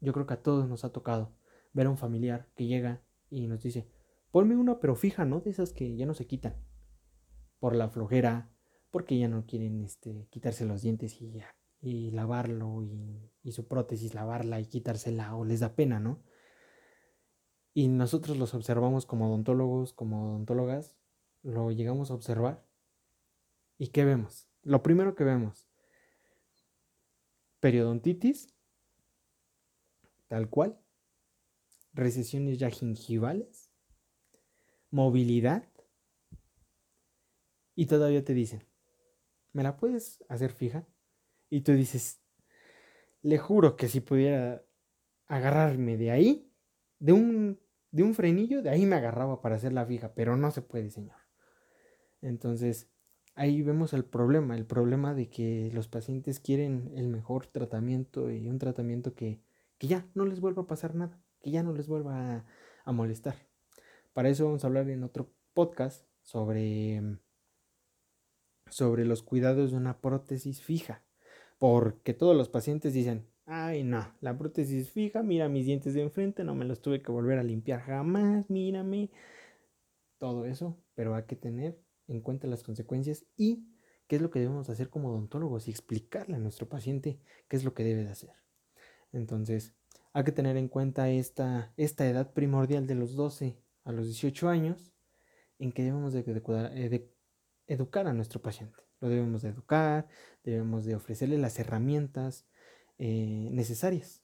yo 0.01 0.13
creo 0.13 0.25
que 0.25 0.33
a 0.33 0.43
todos 0.43 0.67
nos 0.67 0.83
ha 0.85 0.91
tocado 0.91 1.33
ver 1.73 1.87
a 1.87 1.89
un 1.89 1.97
familiar 1.97 2.49
que 2.55 2.67
llega 2.67 3.01
y 3.29 3.47
nos 3.47 3.63
dice, 3.63 3.89
ponme 4.31 4.55
una 4.55 4.79
pero 4.79 4.95
fija, 4.95 5.25
¿no? 5.25 5.41
De 5.41 5.49
esas 5.49 5.73
que 5.73 5.95
ya 5.95 6.05
no 6.05 6.13
se 6.13 6.27
quitan. 6.27 6.55
Por 7.59 7.75
la 7.75 7.89
flojera, 7.89 8.51
porque 8.91 9.17
ya 9.17 9.27
no 9.27 9.45
quieren 9.45 9.83
este, 9.83 10.27
quitarse 10.29 10.65
los 10.65 10.81
dientes 10.81 11.21
y, 11.21 11.41
y 11.81 12.11
lavarlo 12.11 12.83
y, 12.83 13.31
y 13.41 13.51
su 13.51 13.67
prótesis 13.67 14.13
lavarla 14.13 14.59
y 14.59 14.65
quitársela 14.65 15.35
o 15.35 15.45
les 15.45 15.61
da 15.61 15.75
pena, 15.75 15.99
¿no? 15.99 16.21
Y 17.73 17.87
nosotros 17.87 18.37
los 18.37 18.53
observamos 18.53 19.05
como 19.05 19.27
odontólogos, 19.27 19.93
como 19.93 20.29
odontólogas, 20.29 20.97
lo 21.41 21.71
llegamos 21.71 22.11
a 22.11 22.15
observar. 22.15 22.65
¿Y 23.77 23.87
qué 23.87 24.03
vemos? 24.03 24.49
Lo 24.61 24.83
primero 24.83 25.15
que 25.15 25.23
vemos, 25.23 25.68
periodontitis 27.59 28.53
tal 30.29 30.47
cual, 30.47 30.79
recesiones 31.91 32.59
ya 32.59 32.69
gingivales, 32.69 33.71
movilidad, 34.91 35.67
y 37.75 37.87
todavía 37.87 38.23
te 38.23 38.33
dicen, 38.33 38.63
¿me 39.53 39.63
la 39.63 39.75
puedes 39.75 40.23
hacer 40.29 40.51
fija? 40.51 40.87
Y 41.49 41.61
tú 41.61 41.71
dices, 41.73 42.21
le 43.21 43.37
juro 43.37 43.75
que 43.75 43.87
si 43.87 44.01
pudiera 44.01 44.63
agarrarme 45.25 45.97
de 45.97 46.11
ahí, 46.11 46.53
de 46.99 47.13
un, 47.13 47.59
de 47.91 48.03
un 48.03 48.13
frenillo, 48.13 48.61
de 48.61 48.69
ahí 48.69 48.85
me 48.85 48.97
agarraba 48.97 49.41
para 49.41 49.55
hacer 49.55 49.73
la 49.73 49.85
fija, 49.85 50.13
pero 50.13 50.37
no 50.37 50.51
se 50.51 50.61
puede, 50.61 50.91
señor. 50.91 51.17
Entonces, 52.21 52.91
ahí 53.39 53.61
vemos 53.61 53.93
el 53.93 54.03
problema, 54.03 54.57
el 54.57 54.65
problema 54.65 55.13
de 55.13 55.29
que 55.29 55.71
los 55.73 55.87
pacientes 55.87 56.41
quieren 56.41 56.91
el 56.95 57.07
mejor 57.07 57.47
tratamiento 57.47 58.29
y 58.29 58.49
un 58.49 58.59
tratamiento 58.59 59.15
que, 59.15 59.39
ya 59.79 60.05
no 60.13 60.25
les 60.25 60.41
vuelva 60.41 60.63
a 60.63 60.67
pasar 60.67 60.93
nada, 60.93 61.17
que 61.41 61.49
ya 61.49 61.63
no 61.63 61.71
les 61.71 61.87
vuelva 61.87 62.45
a, 62.83 62.91
molestar. 62.91 63.35
Para 64.13 64.27
eso 64.27 64.43
vamos 64.43 64.63
a 64.63 64.67
hablar 64.67 64.89
en 64.89 65.03
otro 65.03 65.31
podcast 65.53 66.05
sobre, 66.21 67.01
sobre 68.69 69.05
los 69.05 69.23
cuidados 69.23 69.71
de 69.71 69.77
una 69.77 70.01
prótesis 70.01 70.61
fija. 70.61 71.01
Porque 71.59 72.13
todos 72.13 72.35
los 72.35 72.49
pacientes 72.49 72.93
dicen, 72.93 73.25
ay 73.45 73.83
no, 73.83 74.05
la 74.19 74.37
prótesis 74.37 74.89
fija, 74.89 75.23
mira 75.23 75.47
mis 75.47 75.65
dientes 75.65 75.93
de 75.93 76.01
enfrente, 76.01 76.43
no 76.43 76.55
me 76.55 76.65
los 76.65 76.81
tuve 76.81 77.01
que 77.01 77.11
volver 77.11 77.39
a 77.39 77.43
limpiar 77.43 77.79
jamás, 77.81 78.49
mírame. 78.49 79.11
Todo 80.17 80.43
eso, 80.43 80.77
pero 80.95 81.15
hay 81.15 81.23
que 81.23 81.37
tener 81.37 81.79
en 82.09 82.21
cuenta 82.21 82.47
las 82.47 82.63
consecuencias 82.63 83.25
y 83.37 83.63
qué 84.07 84.17
es 84.17 84.21
lo 84.21 84.31
que 84.31 84.39
debemos 84.39 84.69
hacer 84.69 84.89
como 84.89 85.09
odontólogos 85.09 85.67
y 85.67 85.71
explicarle 85.71 86.35
a 86.35 86.39
nuestro 86.39 86.67
paciente 86.67 87.19
qué 87.47 87.55
es 87.55 87.63
lo 87.63 87.73
que 87.73 87.83
debe 87.83 88.03
de 88.03 88.09
hacer. 88.09 88.33
Entonces, 89.11 89.75
hay 90.13 90.23
que 90.23 90.31
tener 90.31 90.57
en 90.57 90.67
cuenta 90.67 91.09
esta, 91.09 91.71
esta 91.77 92.07
edad 92.07 92.33
primordial 92.33 92.87
de 92.87 92.95
los 92.95 93.15
12 93.15 93.61
a 93.83 93.91
los 93.91 94.05
18 94.05 94.49
años 94.49 94.91
en 95.59 95.71
que 95.71 95.83
debemos 95.83 96.13
de, 96.13 96.23
eh, 96.25 97.11
educar 97.67 98.07
a 98.07 98.13
nuestro 98.13 98.41
paciente. 98.41 98.77
Lo 98.99 99.09
debemos 99.09 99.43
de 99.43 99.49
educar, 99.49 100.07
debemos 100.43 100.85
de 100.85 100.95
ofrecerle 100.95 101.37
las 101.37 101.59
herramientas 101.59 102.47
eh, 102.97 103.49
necesarias 103.51 104.23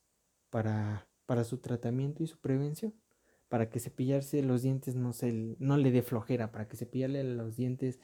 para, 0.49 1.07
para 1.25 1.43
su 1.43 1.59
tratamiento 1.59 2.23
y 2.23 2.27
su 2.27 2.39
prevención 2.39 2.93
para 3.55 3.69
que 3.69 3.79
cepillarse 3.79 4.43
los 4.43 4.63
dientes 4.63 4.95
no, 4.95 5.13
se, 5.13 5.31
no 5.59 5.77
le 5.77 5.89
dé 5.89 6.01
flojera, 6.01 6.51
para 6.51 6.67
que 6.67 6.75
cepillarle 6.75 7.23
los 7.23 7.55
dientes 7.55 8.01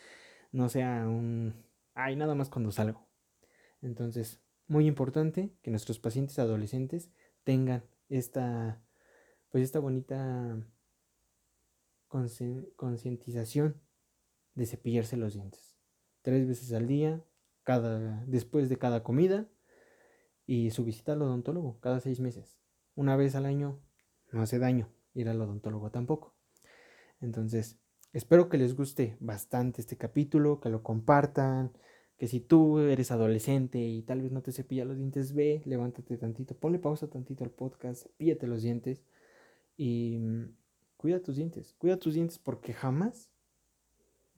no 0.53 0.69
sea 0.69 1.05
un... 1.09 1.65
Ay, 1.93 2.15
nada 2.15 2.35
más 2.35 2.47
cuando 2.47 2.71
salgo. 2.71 3.05
Entonces, 3.81 4.39
muy 4.67 4.87
importante 4.87 5.53
que 5.61 5.69
nuestros 5.69 5.99
pacientes 5.99 6.39
adolescentes 6.39 7.11
tengan 7.43 7.83
esta, 8.07 8.81
pues 9.49 9.65
esta 9.65 9.79
bonita 9.79 10.57
concientización 12.07 13.75
de 14.55 14.65
cepillarse 14.65 15.17
los 15.17 15.33
dientes. 15.33 15.75
Tres 16.21 16.47
veces 16.47 16.71
al 16.71 16.87
día, 16.87 17.25
cada, 17.63 18.23
después 18.25 18.69
de 18.69 18.77
cada 18.77 19.03
comida 19.03 19.49
y 20.47 20.71
su 20.71 20.85
visita 20.85 21.11
al 21.11 21.23
odontólogo 21.23 21.77
cada 21.81 21.99
seis 21.99 22.21
meses. 22.21 22.57
Una 22.95 23.17
vez 23.17 23.35
al 23.35 23.45
año 23.45 23.81
no 24.31 24.41
hace 24.41 24.57
daño 24.57 24.87
ir 25.13 25.29
al 25.29 25.41
odontólogo 25.41 25.91
tampoco. 25.91 26.33
Entonces, 27.21 27.77
espero 28.13 28.49
que 28.49 28.57
les 28.57 28.75
guste 28.75 29.17
bastante 29.19 29.81
este 29.81 29.97
capítulo, 29.97 30.59
que 30.59 30.69
lo 30.69 30.83
compartan, 30.83 31.71
que 32.17 32.27
si 32.27 32.39
tú 32.39 32.79
eres 32.79 33.11
adolescente 33.11 33.79
y 33.79 34.03
tal 34.03 34.21
vez 34.21 34.31
no 34.31 34.41
te 34.41 34.51
cepillas 34.51 34.87
los 34.87 34.97
dientes, 34.97 35.33
ve, 35.33 35.61
levántate 35.65 36.17
tantito, 36.17 36.55
ponle 36.55 36.79
pausa 36.79 37.09
tantito 37.09 37.43
al 37.43 37.49
podcast, 37.49 38.03
cepíllate 38.03 38.47
los 38.47 38.61
dientes 38.61 39.03
y 39.77 40.19
mm, 40.19 40.55
cuida 40.97 41.21
tus 41.21 41.35
dientes, 41.35 41.73
cuida 41.79 41.97
tus 41.97 42.13
dientes 42.13 42.37
porque 42.37 42.73
jamás 42.73 43.31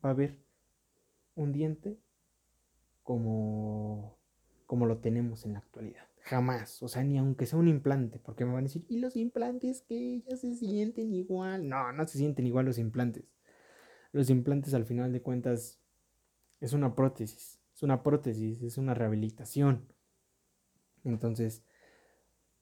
va 0.03 0.09
a 0.09 0.13
haber 0.13 0.39
un 1.36 1.51
diente 1.51 1.97
como, 3.03 4.17
como 4.65 4.86
lo 4.86 4.99
tenemos 4.99 5.45
en 5.45 5.53
la 5.53 5.59
actualidad. 5.59 6.12
Jamás, 6.23 6.81
o 6.81 6.88
sea, 6.88 7.03
ni 7.03 7.17
aunque 7.17 7.45
sea 7.45 7.59
un 7.59 7.67
implante, 7.67 8.17
porque 8.17 8.45
me 8.45 8.53
van 8.53 8.63
a 8.63 8.67
decir, 8.67 8.86
¿y 8.88 8.99
los 8.99 9.17
implantes 9.17 9.81
que 9.81 10.21
ya 10.21 10.38
se 10.38 10.55
sienten 10.55 11.13
igual? 11.13 11.67
No, 11.67 11.91
no 11.91 12.07
se 12.07 12.17
sienten 12.17 12.47
igual 12.47 12.65
los 12.65 12.77
implantes. 12.77 13.25
Los 14.13 14.29
implantes 14.29 14.73
al 14.73 14.86
final 14.86 15.12
de 15.12 15.21
cuentas 15.21 15.81
es 16.62 16.71
una 16.71 16.95
prótesis, 16.95 17.59
es 17.75 17.83
una 17.83 18.03
prótesis, 18.03 18.62
es 18.62 18.77
una 18.77 18.93
rehabilitación. 18.93 19.86
Entonces, 21.03 21.65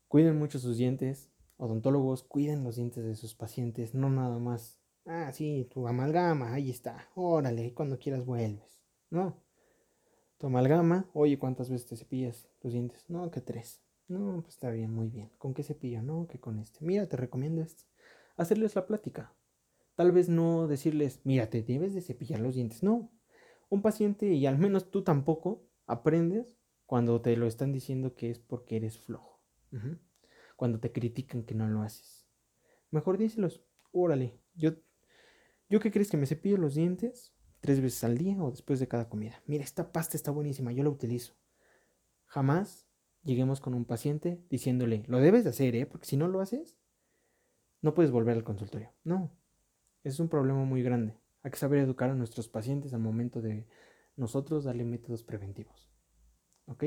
cuiden 0.07 0.39
mucho 0.39 0.57
sus 0.57 0.77
dientes, 0.77 1.29
odontólogos, 1.57 2.23
cuiden 2.23 2.63
los 2.63 2.77
dientes 2.77 3.03
de 3.03 3.15
sus 3.15 3.35
pacientes, 3.35 3.93
no 3.93 4.09
nada 4.09 4.39
más, 4.39 4.81
ah, 5.05 5.31
sí, 5.33 5.69
tu 5.71 5.87
amalgama, 5.87 6.53
ahí 6.53 6.71
está, 6.71 7.09
órale, 7.13 7.75
cuando 7.75 7.99
quieras 7.99 8.25
vuelves. 8.25 8.81
No, 9.11 9.37
tu 10.41 10.47
amalgama, 10.47 11.07
oye, 11.13 11.37
¿cuántas 11.37 11.69
veces 11.69 11.85
te 11.85 11.95
cepillas 11.95 12.49
los 12.63 12.73
dientes? 12.73 13.07
No, 13.09 13.29
que 13.29 13.41
tres. 13.41 13.83
No, 14.07 14.41
pues 14.41 14.55
está 14.55 14.71
bien, 14.71 14.91
muy 14.91 15.07
bien. 15.07 15.29
¿Con 15.37 15.53
qué 15.53 15.61
cepillo? 15.61 16.01
No, 16.01 16.27
que 16.27 16.39
con 16.39 16.57
este. 16.57 16.83
Mira, 16.83 17.07
te 17.07 17.15
recomiendo 17.15 17.61
este. 17.61 17.83
Hacerles 18.37 18.73
la 18.75 18.87
plática. 18.87 19.35
Tal 19.93 20.11
vez 20.11 20.29
no 20.29 20.67
decirles, 20.67 21.21
mira, 21.25 21.51
te 21.51 21.61
debes 21.61 21.93
de 21.93 22.01
cepillar 22.01 22.39
los 22.39 22.55
dientes. 22.55 22.81
No. 22.81 23.11
Un 23.69 23.83
paciente, 23.83 24.33
y 24.33 24.47
al 24.47 24.57
menos 24.57 24.89
tú 24.89 25.03
tampoco, 25.03 25.63
aprendes 25.85 26.57
cuando 26.87 27.21
te 27.21 27.37
lo 27.37 27.45
están 27.45 27.71
diciendo 27.71 28.15
que 28.15 28.31
es 28.31 28.39
porque 28.39 28.77
eres 28.77 28.97
flojo. 28.97 29.39
Cuando 30.55 30.79
te 30.79 30.91
critican 30.91 31.43
que 31.43 31.53
no 31.53 31.67
lo 31.67 31.83
haces. 31.83 32.27
Mejor 32.89 33.19
díselos, 33.19 33.63
órale, 33.91 34.39
yo, 34.55 34.71
¿yo 35.69 35.79
qué 35.79 35.91
crees 35.91 36.09
que 36.09 36.17
me 36.17 36.25
cepillo 36.25 36.57
los 36.57 36.73
dientes? 36.73 37.31
Tres 37.61 37.79
veces 37.79 38.03
al 38.03 38.17
día 38.17 38.41
o 38.43 38.51
después 38.51 38.79
de 38.79 38.87
cada 38.87 39.07
comida. 39.07 39.41
Mira, 39.45 39.63
esta 39.63 39.91
pasta 39.91 40.17
está 40.17 40.31
buenísima, 40.31 40.71
yo 40.71 40.83
la 40.83 40.89
utilizo. 40.89 41.33
Jamás 42.25 42.87
lleguemos 43.23 43.61
con 43.61 43.73
un 43.73 43.85
paciente 43.85 44.43
diciéndole, 44.49 45.03
lo 45.07 45.19
debes 45.19 45.43
de 45.43 45.51
hacer, 45.51 45.75
¿eh? 45.75 45.85
Porque 45.85 46.07
si 46.07 46.17
no 46.17 46.27
lo 46.27 46.41
haces, 46.41 46.77
no 47.81 47.93
puedes 47.93 48.11
volver 48.11 48.35
al 48.35 48.43
consultorio. 48.43 48.91
No, 49.03 49.31
es 50.03 50.19
un 50.19 50.27
problema 50.27 50.63
muy 50.65 50.83
grande. 50.83 51.17
Hay 51.43 51.51
que 51.51 51.57
saber 51.57 51.79
educar 51.79 52.09
a 52.09 52.15
nuestros 52.15 52.49
pacientes 52.49 52.93
al 52.93 53.01
momento 53.01 53.41
de 53.41 53.67
nosotros 54.15 54.63
darle 54.63 54.83
métodos 54.83 55.23
preventivos. 55.23 55.91
¿Ok? 56.65 56.85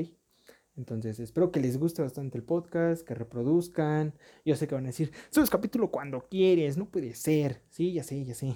Entonces, 0.77 1.19
espero 1.19 1.51
que 1.51 1.61
les 1.61 1.77
guste 1.77 2.01
bastante 2.01 2.37
el 2.37 2.43
podcast, 2.43 3.07
que 3.07 3.15
reproduzcan. 3.15 4.13
Yo 4.43 4.55
sé 4.55 4.67
que 4.67 4.75
van 4.75 4.85
a 4.85 4.87
decir, 4.87 5.11
subes 5.29 5.49
capítulo 5.49 5.89
cuando 5.89 6.27
quieres, 6.27 6.77
no 6.77 6.89
puede 6.89 7.13
ser. 7.13 7.61
Sí, 7.69 7.93
ya 7.93 8.03
sé, 8.03 8.25
ya 8.25 8.33
sé. 8.33 8.55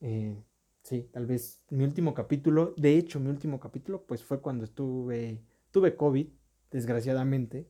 Eh, 0.00 0.40
Sí, 0.86 1.02
tal 1.12 1.26
vez 1.26 1.64
mi 1.68 1.82
último 1.82 2.14
capítulo, 2.14 2.72
de 2.76 2.96
hecho 2.96 3.18
mi 3.18 3.28
último 3.28 3.58
capítulo, 3.58 4.06
pues 4.06 4.22
fue 4.22 4.40
cuando 4.40 4.62
estuve, 4.62 5.42
tuve 5.72 5.96
COVID, 5.96 6.28
desgraciadamente. 6.70 7.68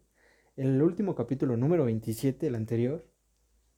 El 0.54 0.82
último 0.82 1.14
capítulo 1.14 1.56
número 1.56 1.86
27, 1.86 2.46
el 2.46 2.54
anterior, 2.54 3.08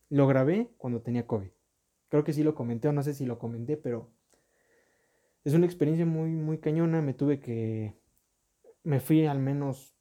lo 0.09 0.27
grabé 0.27 0.73
cuando 0.77 1.03
tenía 1.03 1.29
COVID. 1.29 1.51
Creo 2.09 2.25
que 2.25 2.33
sí 2.33 2.43
lo 2.43 2.57
comenté 2.57 2.89
o 2.89 2.93
no 2.93 3.05
sé 3.05 3.15
si 3.15 3.27
lo 3.27 3.39
comenté, 3.39 3.77
pero 3.77 4.11
es 5.45 5.55
una 5.55 5.67
experiencia 5.67 6.05
muy, 6.05 6.31
muy 6.31 6.59
cañona. 6.59 7.01
Me 7.01 7.15
tuve 7.15 7.39
que, 7.39 7.97
me 8.83 8.99
fui 8.99 9.25
al 9.27 9.39
menos 9.39 9.95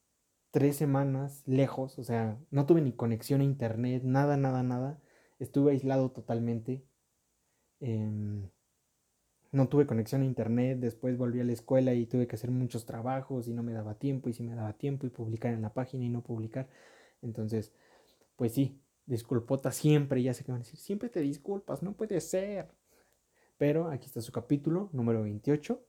tres 0.50 0.78
semanas 0.78 1.44
lejos, 1.46 2.00
o 2.00 2.04
sea, 2.04 2.40
no 2.50 2.66
tuve 2.66 2.82
ni 2.82 2.92
conexión 2.92 3.42
a 3.42 3.44
internet, 3.44 4.02
nada, 4.04 4.36
nada, 4.36 4.64
nada. 4.64 5.00
Estuve 5.38 5.74
aislado 5.74 6.10
totalmente. 6.10 6.84
Eh, 7.82 8.50
no 9.58 9.68
tuve 9.68 9.86
conexión 9.86 10.22
a 10.22 10.26
internet, 10.26 10.80
después 10.80 11.18
volví 11.18 11.42
a 11.42 11.44
la 11.44 11.52
escuela 11.52 11.94
y 11.94 12.06
tuve 12.06 12.28
que 12.28 12.36
hacer 12.36 12.52
muchos 12.52 12.86
trabajos 12.86 13.48
y 13.48 13.54
no 13.54 13.64
me 13.64 13.74
daba 13.74 13.96
tiempo 13.96 14.30
y 14.30 14.34
si 14.34 14.44
me 14.44 14.56
daba 14.56 14.74
tiempo 14.74 15.06
y 15.06 15.10
publicar 15.10 15.54
en 15.54 15.62
la 15.62 15.74
página 15.74 16.06
y 16.06 16.10
no 16.10 16.24
publicar. 16.24 16.70
Entonces, 17.22 17.74
pues 18.36 18.54
sí, 18.54 18.80
disculpota 19.06 19.72
siempre, 19.72 20.22
ya 20.22 20.34
sé 20.34 20.46
que 20.46 20.52
van 20.52 20.62
a 20.62 20.64
decir, 20.64 20.80
siempre 20.80 21.10
te 21.10 21.22
disculpas, 21.22 21.82
no 21.84 21.94
puede 21.94 22.22
ser. 22.22 22.72
Pero 23.58 23.90
aquí 23.90 24.06
está 24.06 24.22
su 24.22 24.32
capítulo 24.32 24.90
número 24.94 25.24
28. 25.24 25.84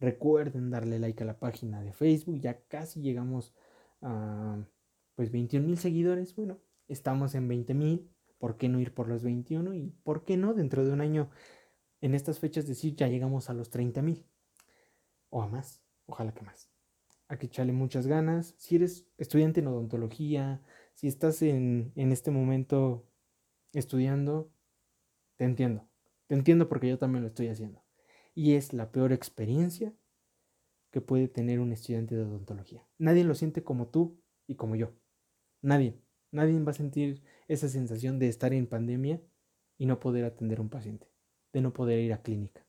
Recuerden 0.00 0.70
darle 0.70 0.98
like 0.98 1.22
a 1.22 1.26
la 1.26 1.38
página 1.38 1.80
de 1.82 1.92
Facebook, 1.92 2.40
ya 2.40 2.60
casi 2.68 3.00
llegamos 3.00 3.54
a 4.02 4.58
pues 5.14 5.30
21 5.30 5.64
mil 5.64 5.78
seguidores. 5.78 6.34
Bueno, 6.34 6.58
estamos 6.88 7.34
en 7.36 7.46
20 7.46 7.74
mil, 7.74 8.10
¿por 8.38 8.56
qué 8.56 8.68
no 8.68 8.80
ir 8.80 8.92
por 8.92 9.06
los 9.08 9.22
21? 9.22 9.74
Y 9.74 9.94
¿por 10.02 10.24
qué 10.24 10.36
no 10.36 10.54
dentro 10.54 10.84
de 10.84 10.92
un 10.92 11.00
año 11.00 11.30
en 12.00 12.14
estas 12.14 12.38
fechas 12.38 12.66
decir 12.66 12.96
ya 12.96 13.08
llegamos 13.08 13.50
a 13.50 13.54
los 13.54 13.70
30 13.70 14.02
mil 14.02 14.26
o 15.28 15.42
a 15.42 15.48
más, 15.48 15.82
ojalá 16.06 16.32
que 16.32 16.42
más. 16.42 16.70
Hay 17.28 17.38
que 17.38 17.46
echarle 17.46 17.72
muchas 17.72 18.06
ganas. 18.06 18.54
Si 18.58 18.76
eres 18.76 19.06
estudiante 19.16 19.60
en 19.60 19.68
odontología, 19.68 20.62
si 20.94 21.06
estás 21.06 21.42
en, 21.42 21.92
en 21.94 22.10
este 22.10 22.32
momento 22.32 23.06
estudiando, 23.72 24.52
te 25.36 25.44
entiendo. 25.44 25.88
Te 26.26 26.34
entiendo 26.34 26.68
porque 26.68 26.88
yo 26.88 26.98
también 26.98 27.22
lo 27.22 27.28
estoy 27.28 27.48
haciendo. 27.48 27.84
Y 28.34 28.54
es 28.54 28.72
la 28.72 28.90
peor 28.90 29.12
experiencia 29.12 29.94
que 30.90 31.00
puede 31.00 31.28
tener 31.28 31.60
un 31.60 31.72
estudiante 31.72 32.16
de 32.16 32.24
odontología. 32.24 32.86
Nadie 32.98 33.24
lo 33.24 33.34
siente 33.34 33.62
como 33.62 33.88
tú 33.88 34.20
y 34.46 34.56
como 34.56 34.74
yo. 34.74 34.92
Nadie. 35.62 36.00
Nadie 36.32 36.58
va 36.60 36.70
a 36.70 36.74
sentir 36.74 37.22
esa 37.48 37.68
sensación 37.68 38.18
de 38.18 38.28
estar 38.28 38.52
en 38.52 38.66
pandemia 38.66 39.20
y 39.78 39.86
no 39.86 39.98
poder 39.98 40.24
atender 40.24 40.58
a 40.58 40.62
un 40.62 40.68
paciente, 40.68 41.08
de 41.52 41.60
no 41.60 41.72
poder 41.72 42.00
ir 42.00 42.12
a 42.12 42.22
clínica, 42.22 42.66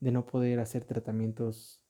de 0.00 0.12
no 0.12 0.26
poder 0.26 0.60
hacer 0.60 0.84
tratamientos 0.84 1.84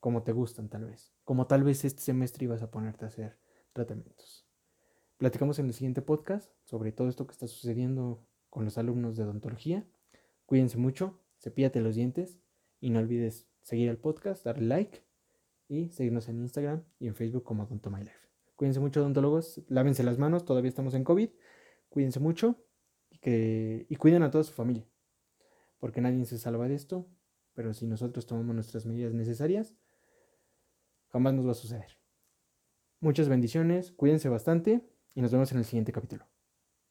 como 0.00 0.22
te 0.22 0.32
gustan 0.32 0.68
tal 0.68 0.84
vez, 0.84 1.12
como 1.24 1.46
tal 1.46 1.64
vez 1.64 1.84
este 1.84 2.02
semestre 2.02 2.44
ibas 2.44 2.62
a 2.62 2.70
ponerte 2.70 3.04
a 3.04 3.08
hacer 3.08 3.38
tratamientos. 3.72 4.46
Platicamos 5.16 5.58
en 5.58 5.66
el 5.66 5.74
siguiente 5.74 6.02
podcast 6.02 6.52
sobre 6.64 6.92
todo 6.92 7.08
esto 7.08 7.26
que 7.26 7.32
está 7.32 7.46
sucediendo 7.46 8.24
con 8.50 8.64
los 8.64 8.78
alumnos 8.78 9.16
de 9.16 9.24
odontología. 9.24 9.86
Cuídense 10.46 10.78
mucho, 10.78 11.20
cepíllate 11.40 11.80
los 11.80 11.96
dientes 11.96 12.38
y 12.80 12.90
no 12.90 13.00
olvides 13.00 13.48
seguir 13.62 13.88
el 13.88 13.98
podcast, 13.98 14.44
darle 14.44 14.66
like 14.66 15.04
y 15.68 15.90
seguirnos 15.90 16.28
en 16.28 16.40
Instagram 16.40 16.84
y 16.98 17.08
en 17.08 17.14
Facebook 17.14 17.42
como 17.42 17.64
Odonto 17.64 17.90
My 17.90 18.00
Life. 18.00 18.28
Cuídense 18.56 18.80
mucho, 18.80 19.00
odontólogos, 19.00 19.62
lávense 19.68 20.02
las 20.02 20.18
manos, 20.18 20.44
todavía 20.44 20.68
estamos 20.68 20.94
en 20.94 21.04
COVID. 21.04 21.30
Cuídense 21.90 22.20
mucho 22.20 22.56
y 23.22 23.96
cuiden 23.96 24.22
a 24.22 24.30
toda 24.30 24.44
su 24.44 24.52
familia, 24.52 24.87
porque 25.78 26.00
nadie 26.00 26.24
se 26.24 26.38
salva 26.38 26.68
de 26.68 26.74
esto, 26.74 27.08
pero 27.54 27.72
si 27.74 27.86
nosotros 27.86 28.26
tomamos 28.26 28.54
nuestras 28.54 28.86
medidas 28.86 29.14
necesarias, 29.14 29.74
jamás 31.08 31.34
nos 31.34 31.46
va 31.46 31.52
a 31.52 31.54
suceder. 31.54 31.98
Muchas 33.00 33.28
bendiciones, 33.28 33.92
cuídense 33.92 34.28
bastante 34.28 34.82
y 35.14 35.22
nos 35.22 35.32
vemos 35.32 35.52
en 35.52 35.58
el 35.58 35.64
siguiente 35.64 35.92
capítulo. 35.92 36.26